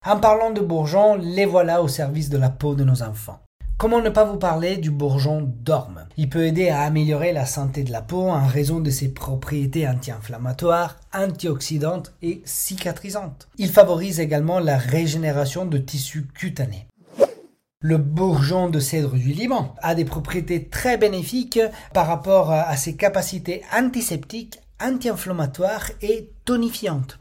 En 0.04 0.18
parlant 0.18 0.50
de 0.50 0.60
bourgeons, 0.60 1.16
les 1.16 1.44
voilà 1.44 1.82
au 1.82 1.88
service 1.88 2.30
de 2.30 2.38
la 2.38 2.48
peau 2.48 2.74
de 2.74 2.84
nos 2.84 3.02
enfants. 3.02 3.40
Comment 3.78 4.00
ne 4.00 4.08
pas 4.08 4.24
vous 4.24 4.38
parler 4.38 4.78
du 4.78 4.90
bourgeon 4.90 5.42
d'orme? 5.42 6.06
Il 6.16 6.30
peut 6.30 6.46
aider 6.46 6.70
à 6.70 6.80
améliorer 6.80 7.34
la 7.34 7.44
santé 7.44 7.84
de 7.84 7.92
la 7.92 8.00
peau 8.00 8.22
en 8.22 8.46
raison 8.46 8.80
de 8.80 8.88
ses 8.88 9.08
propriétés 9.12 9.86
anti-inflammatoires, 9.86 10.96
antioxydantes 11.12 12.14
et 12.22 12.40
cicatrisantes. 12.46 13.48
Il 13.58 13.68
favorise 13.68 14.18
également 14.18 14.60
la 14.60 14.78
régénération 14.78 15.66
de 15.66 15.76
tissus 15.76 16.26
cutanés. 16.32 16.86
Le 17.80 17.98
bourgeon 17.98 18.70
de 18.70 18.80
cèdre 18.80 19.12
du 19.12 19.32
Liban 19.32 19.74
a 19.82 19.94
des 19.94 20.06
propriétés 20.06 20.68
très 20.68 20.96
bénéfiques 20.96 21.60
par 21.92 22.06
rapport 22.06 22.52
à 22.52 22.74
ses 22.78 22.96
capacités 22.96 23.62
antiseptiques, 23.76 24.58
anti-inflammatoires 24.82 25.90
et 26.00 26.30
tonifiantes. 26.46 27.18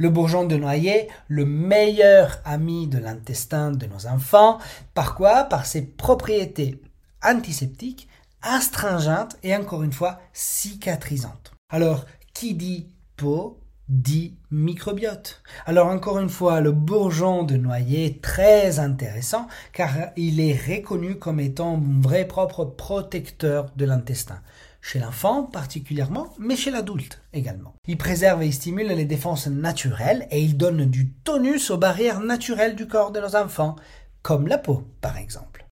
Le 0.00 0.08
bourgeon 0.08 0.46
de 0.46 0.56
noyer, 0.56 1.08
le 1.28 1.44
meilleur 1.44 2.38
ami 2.46 2.86
de 2.86 2.96
l'intestin 2.96 3.70
de 3.70 3.84
nos 3.84 4.06
enfants. 4.06 4.56
Par 4.94 5.14
quoi? 5.14 5.44
Par 5.44 5.66
ses 5.66 5.82
propriétés 5.82 6.80
antiseptiques, 7.22 8.08
astringentes 8.40 9.36
et 9.42 9.54
encore 9.54 9.82
une 9.82 9.92
fois 9.92 10.18
cicatrisantes. 10.32 11.52
Alors, 11.68 12.06
qui 12.32 12.54
dit 12.54 12.86
peau 13.18 13.58
dit 13.90 14.36
microbiote. 14.50 15.42
Alors 15.66 15.88
encore 15.88 16.18
une 16.18 16.30
fois, 16.30 16.60
le 16.60 16.72
bourgeon 16.72 17.42
de 17.42 17.56
noyer 17.56 18.06
est 18.06 18.22
très 18.22 18.78
intéressant 18.78 19.48
car 19.74 19.90
il 20.16 20.40
est 20.40 20.56
reconnu 20.56 21.16
comme 21.16 21.40
étant 21.40 21.76
un 21.76 22.00
vrai 22.00 22.24
propre 22.24 22.64
protecteur 22.64 23.66
de 23.76 23.84
l'intestin 23.84 24.40
chez 24.80 24.98
l'enfant 24.98 25.44
particulièrement, 25.44 26.34
mais 26.38 26.56
chez 26.56 26.70
l'adulte 26.70 27.22
également. 27.32 27.74
Il 27.86 27.98
préserve 27.98 28.42
et 28.42 28.52
stimule 28.52 28.88
les 28.88 29.04
défenses 29.04 29.46
naturelles 29.46 30.26
et 30.30 30.42
il 30.42 30.56
donne 30.56 30.86
du 30.86 31.12
tonus 31.12 31.70
aux 31.70 31.78
barrières 31.78 32.20
naturelles 32.20 32.76
du 32.76 32.86
corps 32.86 33.12
de 33.12 33.20
nos 33.20 33.36
enfants, 33.36 33.76
comme 34.22 34.48
la 34.48 34.58
peau 34.58 34.84
par 35.00 35.16
exemple. 35.18 35.66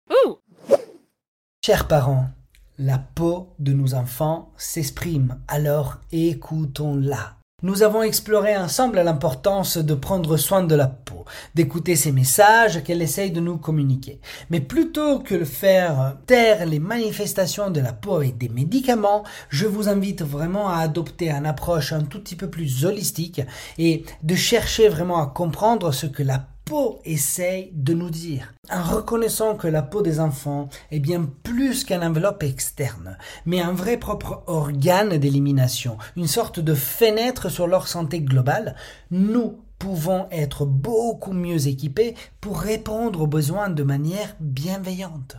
Chers 1.66 1.88
parents, 1.88 2.28
la 2.78 3.00
peau 3.00 3.54
de 3.58 3.74
nos 3.74 3.96
enfants 3.96 4.52
s'exprime, 4.58 5.40
alors 5.48 5.98
écoutons-la. 6.12 7.38
Nous 7.64 7.84
avons 7.84 8.04
exploré 8.04 8.58
ensemble 8.58 9.00
l'importance 9.00 9.78
de 9.78 9.96
prendre 9.96 10.36
soin 10.36 10.62
de 10.62 10.76
la 10.76 10.88
peau, 10.88 11.24
d'écouter 11.56 11.96
ces 11.96 12.12
messages 12.12 12.84
qu'elle 12.84 13.02
essaye 13.02 13.32
de 13.32 13.40
nous 13.40 13.58
communiquer. 13.58 14.20
Mais 14.50 14.60
plutôt 14.60 15.20
que 15.20 15.36
de 15.36 15.46
faire 15.46 16.18
taire 16.28 16.66
les 16.66 16.80
manifestations 16.80 17.72
de 17.72 17.80
la 17.80 17.94
peau 17.94 18.18
avec 18.18 18.38
des 18.38 18.50
médicaments, 18.50 19.24
je 19.48 19.68
vous 19.68 19.88
invite 19.88 20.22
vraiment 20.22 20.68
à 20.68 20.80
adopter 20.80 21.32
une 21.32 21.46
approche 21.46 21.94
un 21.94 22.04
tout 22.04 22.20
petit 22.20 22.36
peu 22.36 22.50
plus 22.50 22.84
holistique 22.84 23.42
et 23.78 24.04
de 24.22 24.36
chercher 24.36 24.90
vraiment 24.90 25.24
à 25.24 25.28
comprendre 25.28 25.94
ce 25.94 26.08
que 26.08 26.24
la 26.24 26.46
peau 26.66 27.00
essaye 27.06 27.70
de 27.74 27.94
nous 27.94 28.10
dire, 28.10 28.54
en 28.72 28.82
reconnaissant 28.82 29.56
que 29.56 29.68
la 29.68 29.84
peau 29.84 30.02
des 30.02 30.20
enfants 30.20 30.68
est 30.90 31.00
bien 31.00 31.30
plus 31.44 31.84
qu'un 31.84 32.02
enveloppe 32.02 32.42
externe, 32.42 33.18
mais 33.46 33.62
un 33.62 33.72
vrai 33.72 33.98
propre 33.98 34.44
organe 34.48 35.18
d'élimination, 35.18 35.98
une 36.18 36.28
sorte 36.28 36.60
de 36.60 36.74
fenêtre 36.74 37.50
sur 37.50 37.68
leur 37.68 37.88
santé 37.88 38.20
globale, 38.20 38.76
nous 39.12 39.60
pouvons 39.78 40.26
être 40.32 40.66
beaucoup 40.66 41.34
mieux 41.34 41.68
équipés 41.68 42.16
pour 42.42 42.60
répondre 42.60 43.22
aux 43.22 43.28
besoins 43.28 43.70
de 43.70 43.84
manière 43.84 44.36
bienveillante. 44.40 45.38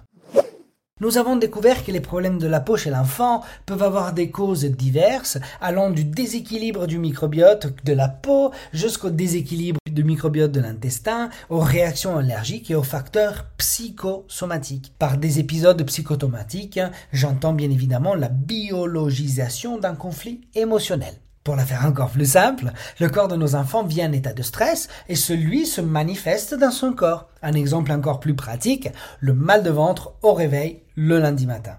Nous 0.99 1.19
avons 1.19 1.37
découvert 1.37 1.85
que 1.85 1.93
les 1.93 2.01
problèmes 2.01 2.39
de 2.39 2.47
la 2.47 2.61
peau 2.61 2.79
chez 2.79 2.89
l'enfant 2.89 3.43
peuvent 3.67 3.83
avoir 3.83 4.15
des 4.15 4.31
causes 4.31 4.65
diverses, 4.65 5.37
allant 5.61 5.91
du 5.91 6.05
déséquilibre 6.05 6.87
du 6.87 6.99
microbiote 6.99 7.85
de 7.85 7.93
la 7.93 8.09
peau 8.09 8.51
jusqu'au 8.73 9.11
déséquilibre 9.11 9.79
du 9.97 10.05
microbiote 10.05 10.53
de 10.53 10.61
l'intestin, 10.61 11.31
aux 11.51 11.59
réactions 11.59 12.17
allergiques 12.17 12.71
et 12.71 12.77
aux 12.77 12.85
facteurs 12.85 13.47
psychosomatiques. 13.57 14.93
Par 14.99 15.17
des 15.17 15.41
épisodes 15.41 15.83
psychotomatiques, 15.83 16.79
j'entends 17.13 17.55
bien 17.55 17.71
évidemment 17.71 18.15
la 18.15 18.29
biologisation 18.29 19.79
d'un 19.79 19.97
conflit 19.97 20.43
émotionnel. 20.55 21.15
Pour 21.43 21.57
la 21.57 21.65
faire 21.65 21.87
encore 21.87 22.11
plus 22.11 22.33
simple, 22.33 22.73
le 23.01 23.09
corps 23.09 23.29
de 23.29 23.37
nos 23.37 23.55
enfants 23.55 23.85
vient 23.85 24.11
en 24.11 24.13
état 24.13 24.33
de 24.33 24.43
stress 24.43 24.89
et 25.09 25.15
celui 25.15 25.65
se 25.65 25.81
manifeste 25.81 26.55
dans 26.55 26.73
son 26.73 26.93
corps. 26.93 27.29
Un 27.41 27.53
exemple 27.53 27.93
encore 27.93 28.21
plus 28.21 28.35
pratique, 28.35 28.89
le 29.21 29.33
mal 29.33 29.63
de 29.63 29.71
ventre 29.71 30.15
au 30.23 30.35
réveil 30.35 30.83
le 30.97 31.19
lundi 31.19 31.47
matin. 31.47 31.77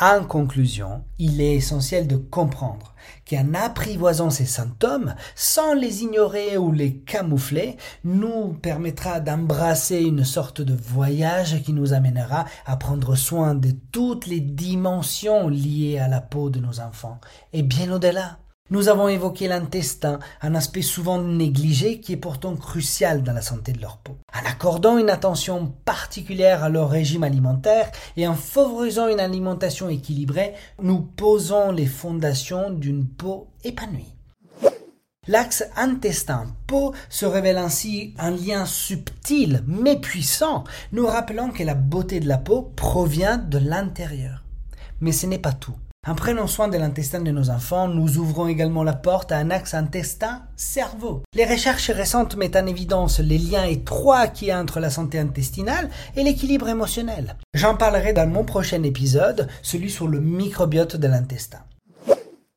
En 0.00 0.24
conclusion, 0.24 1.04
il 1.20 1.40
est 1.40 1.54
essentiel 1.54 2.08
de 2.08 2.16
comprendre 2.16 2.96
qu'en 3.30 3.54
apprivoisant 3.54 4.28
ces 4.28 4.44
symptômes, 4.44 5.14
sans 5.36 5.72
les 5.72 6.02
ignorer 6.02 6.58
ou 6.58 6.72
les 6.72 6.96
camoufler, 6.96 7.76
nous 8.02 8.54
permettra 8.54 9.20
d'embrasser 9.20 10.00
une 10.00 10.24
sorte 10.24 10.60
de 10.60 10.74
voyage 10.74 11.62
qui 11.62 11.72
nous 11.72 11.92
amènera 11.92 12.44
à 12.66 12.76
prendre 12.76 13.14
soin 13.14 13.54
de 13.54 13.70
toutes 13.92 14.26
les 14.26 14.40
dimensions 14.40 15.46
liées 15.46 16.00
à 16.00 16.08
la 16.08 16.20
peau 16.20 16.50
de 16.50 16.58
nos 16.58 16.80
enfants, 16.80 17.20
et 17.52 17.62
bien 17.62 17.92
au-delà. 17.92 18.38
Nous 18.70 18.88
avons 18.88 19.08
évoqué 19.08 19.46
l'intestin, 19.46 20.20
un 20.40 20.54
aspect 20.54 20.80
souvent 20.80 21.20
négligé 21.20 22.00
qui 22.00 22.14
est 22.14 22.16
pourtant 22.16 22.56
crucial 22.56 23.22
dans 23.22 23.34
la 23.34 23.42
santé 23.42 23.72
de 23.72 23.80
leur 23.82 23.98
peau. 23.98 24.16
En 24.32 24.48
accordant 24.48 24.96
une 24.96 25.10
attention 25.10 25.74
particulière 25.84 26.64
à 26.64 26.70
leur 26.70 26.88
régime 26.88 27.24
alimentaire 27.24 27.92
et 28.16 28.26
en 28.26 28.34
favorisant 28.34 29.08
une 29.08 29.20
alimentation 29.20 29.90
équilibrée, 29.90 30.54
nous 30.82 31.02
posons 31.02 31.72
les 31.72 31.84
fondations 31.84 32.70
d'une 32.70 33.06
peau 33.06 33.48
épanouie. 33.64 34.14
L'axe 35.28 35.64
intestin-peau 35.76 36.94
se 37.10 37.26
révèle 37.26 37.58
ainsi 37.58 38.14
un 38.18 38.30
lien 38.30 38.64
subtil 38.64 39.62
mais 39.66 40.00
puissant, 40.00 40.64
nous 40.90 41.06
rappelant 41.06 41.50
que 41.50 41.64
la 41.64 41.74
beauté 41.74 42.18
de 42.18 42.28
la 42.28 42.38
peau 42.38 42.72
provient 42.76 43.36
de 43.36 43.58
l'intérieur. 43.58 44.42
Mais 45.02 45.12
ce 45.12 45.26
n'est 45.26 45.38
pas 45.38 45.52
tout. 45.52 45.76
En 46.06 46.14
prenant 46.14 46.46
soin 46.46 46.68
de 46.68 46.76
l'intestin 46.76 47.20
de 47.20 47.30
nos 47.30 47.48
enfants, 47.48 47.88
nous 47.88 48.18
ouvrons 48.18 48.46
également 48.46 48.82
la 48.82 48.92
porte 48.92 49.32
à 49.32 49.38
un 49.38 49.50
axe 49.50 49.72
intestin-cerveau. 49.72 51.22
Les 51.32 51.46
recherches 51.46 51.90
récentes 51.90 52.36
mettent 52.36 52.56
en 52.56 52.66
évidence 52.66 53.20
les 53.20 53.38
liens 53.38 53.64
étroits 53.64 54.26
qu'il 54.26 54.48
y 54.48 54.50
a 54.50 54.60
entre 54.60 54.80
la 54.80 54.90
santé 54.90 55.18
intestinale 55.18 55.88
et 56.14 56.22
l'équilibre 56.22 56.68
émotionnel. 56.68 57.36
J'en 57.54 57.74
parlerai 57.74 58.12
dans 58.12 58.28
mon 58.28 58.44
prochain 58.44 58.82
épisode, 58.82 59.48
celui 59.62 59.90
sur 59.90 60.06
le 60.06 60.20
microbiote 60.20 60.96
de 60.96 61.08
l'intestin. 61.08 61.60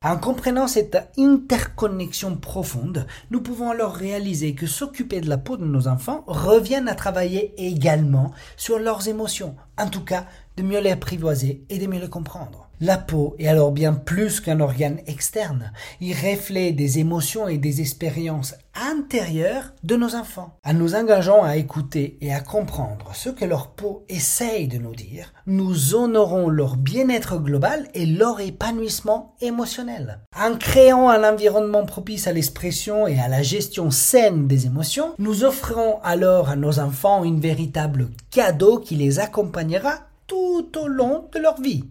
En 0.03 0.17
comprenant 0.17 0.67
cette 0.67 0.97
interconnexion 1.17 2.35
profonde, 2.35 3.07
nous 3.31 3.41
pouvons 3.41 3.71
alors 3.71 3.93
réaliser 3.93 4.55
que 4.55 4.67
s'occuper 4.67 5.21
de 5.21 5.29
la 5.29 5.37
peau 5.37 5.55
de 5.55 5.65
nos 5.65 5.87
enfants 5.87 6.25
revient 6.27 6.83
à 6.85 6.95
travailler 6.95 7.53
également 7.57 8.33
sur 8.57 8.77
leurs 8.77 9.07
émotions, 9.07 9.55
en 9.77 9.87
tout 9.87 10.03
cas 10.03 10.25
de 10.57 10.63
mieux 10.63 10.81
les 10.81 10.91
apprivoiser 10.91 11.63
et 11.69 11.79
de 11.79 11.87
mieux 11.87 12.01
les 12.01 12.09
comprendre. 12.09 12.66
La 12.79 12.99
peau 12.99 13.35
est 13.39 13.47
alors 13.47 13.71
bien 13.71 13.93
plus 13.93 14.39
qu'un 14.39 14.59
organe 14.59 14.99
externe. 15.07 15.71
Il 15.99 16.13
reflète 16.13 16.75
des 16.75 16.99
émotions 16.99 17.47
et 17.47 17.57
des 17.57 17.81
expériences 17.81 18.53
intérieures 18.75 19.73
de 19.83 19.95
nos 19.95 20.13
enfants. 20.13 20.53
En 20.63 20.75
nous 20.75 20.93
engageant 20.93 21.41
à 21.41 21.57
écouter 21.57 22.19
et 22.21 22.31
à 22.31 22.39
comprendre 22.39 23.15
ce 23.15 23.29
que 23.29 23.45
leur 23.45 23.71
peau 23.71 24.05
essaye 24.09 24.67
de 24.67 24.77
nous 24.77 24.93
dire, 24.93 25.33
nous 25.47 25.95
honorons 25.95 26.49
leur 26.49 26.77
bien-être 26.77 27.39
global 27.39 27.87
et 27.95 28.05
leur 28.05 28.41
épanouissement 28.41 29.33
émotionnel. 29.41 30.19
En 30.39 30.55
créant 30.55 31.09
un 31.09 31.27
environnement 31.27 31.83
propice 31.83 32.27
à 32.27 32.31
l'expression 32.33 33.07
et 33.07 33.19
à 33.19 33.27
la 33.27 33.41
gestion 33.41 33.89
saine 33.89 34.47
des 34.47 34.67
émotions, 34.67 35.15
nous 35.17 35.43
offrons 35.43 35.99
alors 36.03 36.49
à 36.49 36.55
nos 36.55 36.77
enfants 36.77 37.23
une 37.23 37.39
véritable 37.39 38.09
cadeau 38.29 38.77
qui 38.77 38.95
les 38.95 39.17
accompagnera 39.17 39.95
tout 40.27 40.69
au 40.77 40.87
long 40.87 41.25
de 41.33 41.39
leur 41.39 41.59
vie. 41.59 41.85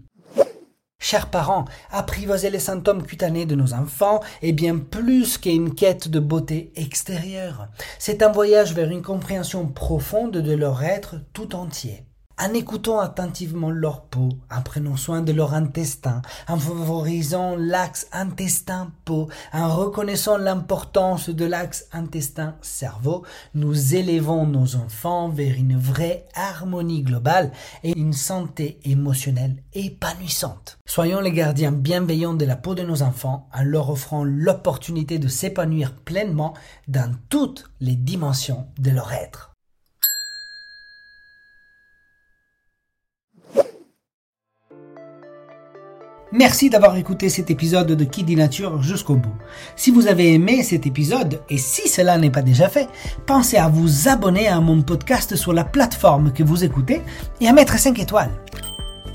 Chers 0.99 1.31
parents, 1.31 1.67
apprivoiser 1.91 2.51
les 2.51 2.59
symptômes 2.59 3.05
cutanés 3.05 3.47
de 3.47 3.55
nos 3.55 3.75
enfants 3.75 4.21
est 4.43 4.53
bien 4.53 4.79
plus 4.79 5.39
qu'une 5.39 5.75
quête 5.75 6.09
de 6.09 6.19
beauté 6.19 6.73
extérieure. 6.75 7.69
C'est 7.99 8.23
un 8.23 8.33
voyage 8.33 8.75
vers 8.75 8.91
une 8.91 9.03
compréhension 9.03 9.69
profonde 9.69 10.39
de 10.39 10.55
leur 10.55 10.83
être 10.83 11.17
tout 11.33 11.55
entier 11.55 12.06
en 12.39 12.53
écoutant 12.53 13.01
attentivement 13.01 13.71
leur 13.71 14.03
peau, 14.03 14.29
en 14.51 14.63
prenant 14.63 14.97
soin 14.97 15.23
de 15.23 15.33
leur 15.33 15.55
intestin, 15.55 16.23
en 16.49 16.59
favorisant 16.59 17.57
l'axe 17.57 18.07
intestin-peau, 18.13 19.29
en 19.53 19.75
reconnaissant 19.75 20.37
l'importance 20.37 21.31
de 21.31 21.45
l'axe 21.45 21.87
intestin-cerveau, 21.93 23.25
nous 23.55 23.95
élevons 23.95 24.47
nos 24.47 24.77
enfants 24.77 25.29
vers 25.29 25.55
une 25.57 25.79
vraie 25.79 26.27
harmonie 26.35 27.03
globale 27.03 27.53
et 27.83 27.97
une 27.97 28.13
santé 28.13 28.79
émotionnelle 28.85 29.63
épanouissante. 29.73 30.79
Soyons 30.87 31.21
les 31.21 31.33
gardiens 31.33 31.73
bienveillants 31.73 32.35
de 32.35 32.45
la 32.45 32.57
peau 32.57 32.75
de 32.75 32.83
nos 32.83 33.03
enfants 33.03 33.49
en 33.55 33.63
leur 33.63 33.91
offrant 33.91 34.25
l'opportunité 34.25 35.19
de 35.19 35.29
s'épanouir 35.29 35.95
pleinement 35.95 36.55
dans 36.87 37.15
toutes 37.29 37.71
les 37.81 37.97
dimensions 37.97 38.67
de 38.79 38.91
leur 38.91 39.13
être. 39.13 39.56
Merci 46.39 46.69
d'avoir 46.69 46.95
écouté 46.97 47.31
cet 47.31 47.51
épisode 47.51 47.93
de 47.93 48.05
Qui 48.05 48.23
dit 48.23 48.37
Nature 48.37 48.83
jusqu'au 48.83 49.15
bout. 49.15 49.33
Si 49.75 49.91
vous 49.91 50.07
avez 50.07 50.35
aimé 50.35 50.63
cet 50.63 50.87
épisode, 50.87 51.41
et 51.49 51.57
si 51.57 51.89
cela 51.89 52.19
n'est 52.19 52.29
pas 52.29 52.43
déjà 52.43 52.69
fait, 52.69 52.91
pensez 53.25 53.57
à 53.57 53.69
vous 53.69 54.07
abonner 54.07 54.47
à 54.47 54.61
mon 54.61 54.83
podcast 54.83 55.35
sur 55.35 55.55
la 55.55 55.65
plateforme 55.65 56.35
que 56.35 56.43
vous 56.43 56.63
écoutez 56.63 57.01
et 57.41 57.49
à 57.49 57.55
mettre 57.55 57.79
5 57.79 57.99
étoiles. 58.01 58.33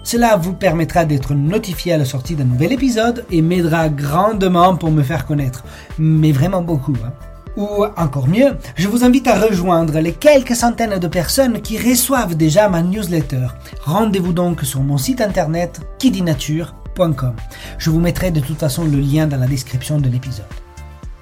Cela 0.04 0.36
vous 0.36 0.54
permettra 0.54 1.06
d'être 1.06 1.36
notifié 1.36 1.94
à 1.94 2.00
la 2.00 2.06
sortie 2.06 2.34
d'un 2.34 2.46
nouvel 2.46 2.72
épisode 2.72 3.24
et 3.30 3.44
m'aidera 3.44 3.90
grandement 3.90 4.76
pour 4.76 4.90
me 4.90 5.04
faire 5.04 5.28
connaître. 5.28 5.64
Mais 6.00 6.32
vraiment 6.32 6.64
beaucoup. 6.64 6.98
Hein. 7.06 7.12
Ou 7.56 7.86
encore 7.98 8.30
mieux, 8.30 8.58
je 8.76 8.88
vous 8.88 9.04
invite 9.04 9.28
à 9.28 9.40
rejoindre 9.40 10.00
les 10.00 10.14
quelques 10.14 10.56
centaines 10.56 10.98
de 10.98 11.08
personnes 11.08 11.62
qui 11.62 11.78
reçoivent 11.78 12.36
déjà 12.36 12.68
ma 12.68 12.82
newsletter. 12.82 13.46
Rendez-vous 13.84 14.34
donc 14.34 14.62
sur 14.62 14.82
mon 14.82 14.98
site 14.98 15.22
internet 15.22 15.82
je 17.78 17.90
vous 17.90 18.00
mettrai 18.00 18.32
de 18.32 18.40
toute 18.40 18.60
façon 18.60 18.84
le 18.86 19.00
lien 19.00 19.28
dans 19.28 19.38
la 19.38 19.48
description 19.48 20.00
de 20.00 20.10
l'épisode. 20.10 20.46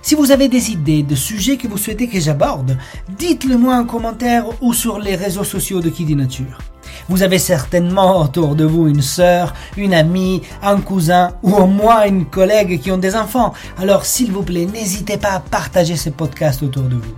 Si 0.02 0.16
vous 0.16 0.32
avez 0.32 0.48
des 0.48 0.72
idées 0.72 1.04
de 1.04 1.16
sujets 1.16 1.58
que 1.58 1.68
vous 1.68 1.78
souhaitez 1.78 2.08
que 2.08 2.20
j'aborde, 2.20 2.78
dites-le 3.18 3.58
moi 3.58 3.76
en 3.76 3.86
commentaire 3.86 4.46
ou 4.62 4.74
sur 4.74 4.98
les 4.98 5.16
réseaux 5.16 5.44
sociaux 5.44 5.82
de 5.82 5.90
Kidi 5.90 6.16
Nature. 6.16 6.58
Vous 7.10 7.22
avez 7.22 7.40
certainement 7.40 8.22
autour 8.22 8.56
de 8.56 8.66
vous 8.66 8.88
une 8.88 9.02
sœur, 9.02 9.54
une 9.78 9.94
amie, 9.94 10.42
un 10.64 10.80
cousin 10.80 11.34
ou 11.44 11.54
au 11.54 11.66
moins 11.66 12.06
une 12.06 12.26
collègue 12.26 12.80
qui 12.82 12.92
ont 12.92 12.98
des 12.98 13.16
enfants. 13.16 13.54
Alors 13.78 14.06
s'il 14.06 14.32
vous 14.32 14.44
plaît, 14.44 14.66
n'hésitez 14.66 15.18
pas 15.18 15.32
à 15.32 15.40
partager 15.40 15.96
ce 15.96 16.10
podcast 16.10 16.64
autour 16.64 16.84
de 16.84 16.96
vous. 16.96 17.16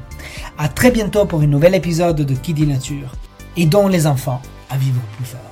À 0.58 0.68
très 0.68 0.92
bientôt 0.92 1.26
pour 1.26 1.42
un 1.42 1.48
nouvel 1.48 1.76
épisode 1.76 2.22
de 2.22 2.34
Kidi 2.34 2.66
Nature. 2.66 3.14
Et 3.58 3.66
dont 3.66 3.88
les 3.88 4.08
enfants 4.08 4.42
à 4.70 4.78
vivre 4.78 5.02
plus 5.18 5.26
fort. 5.26 5.51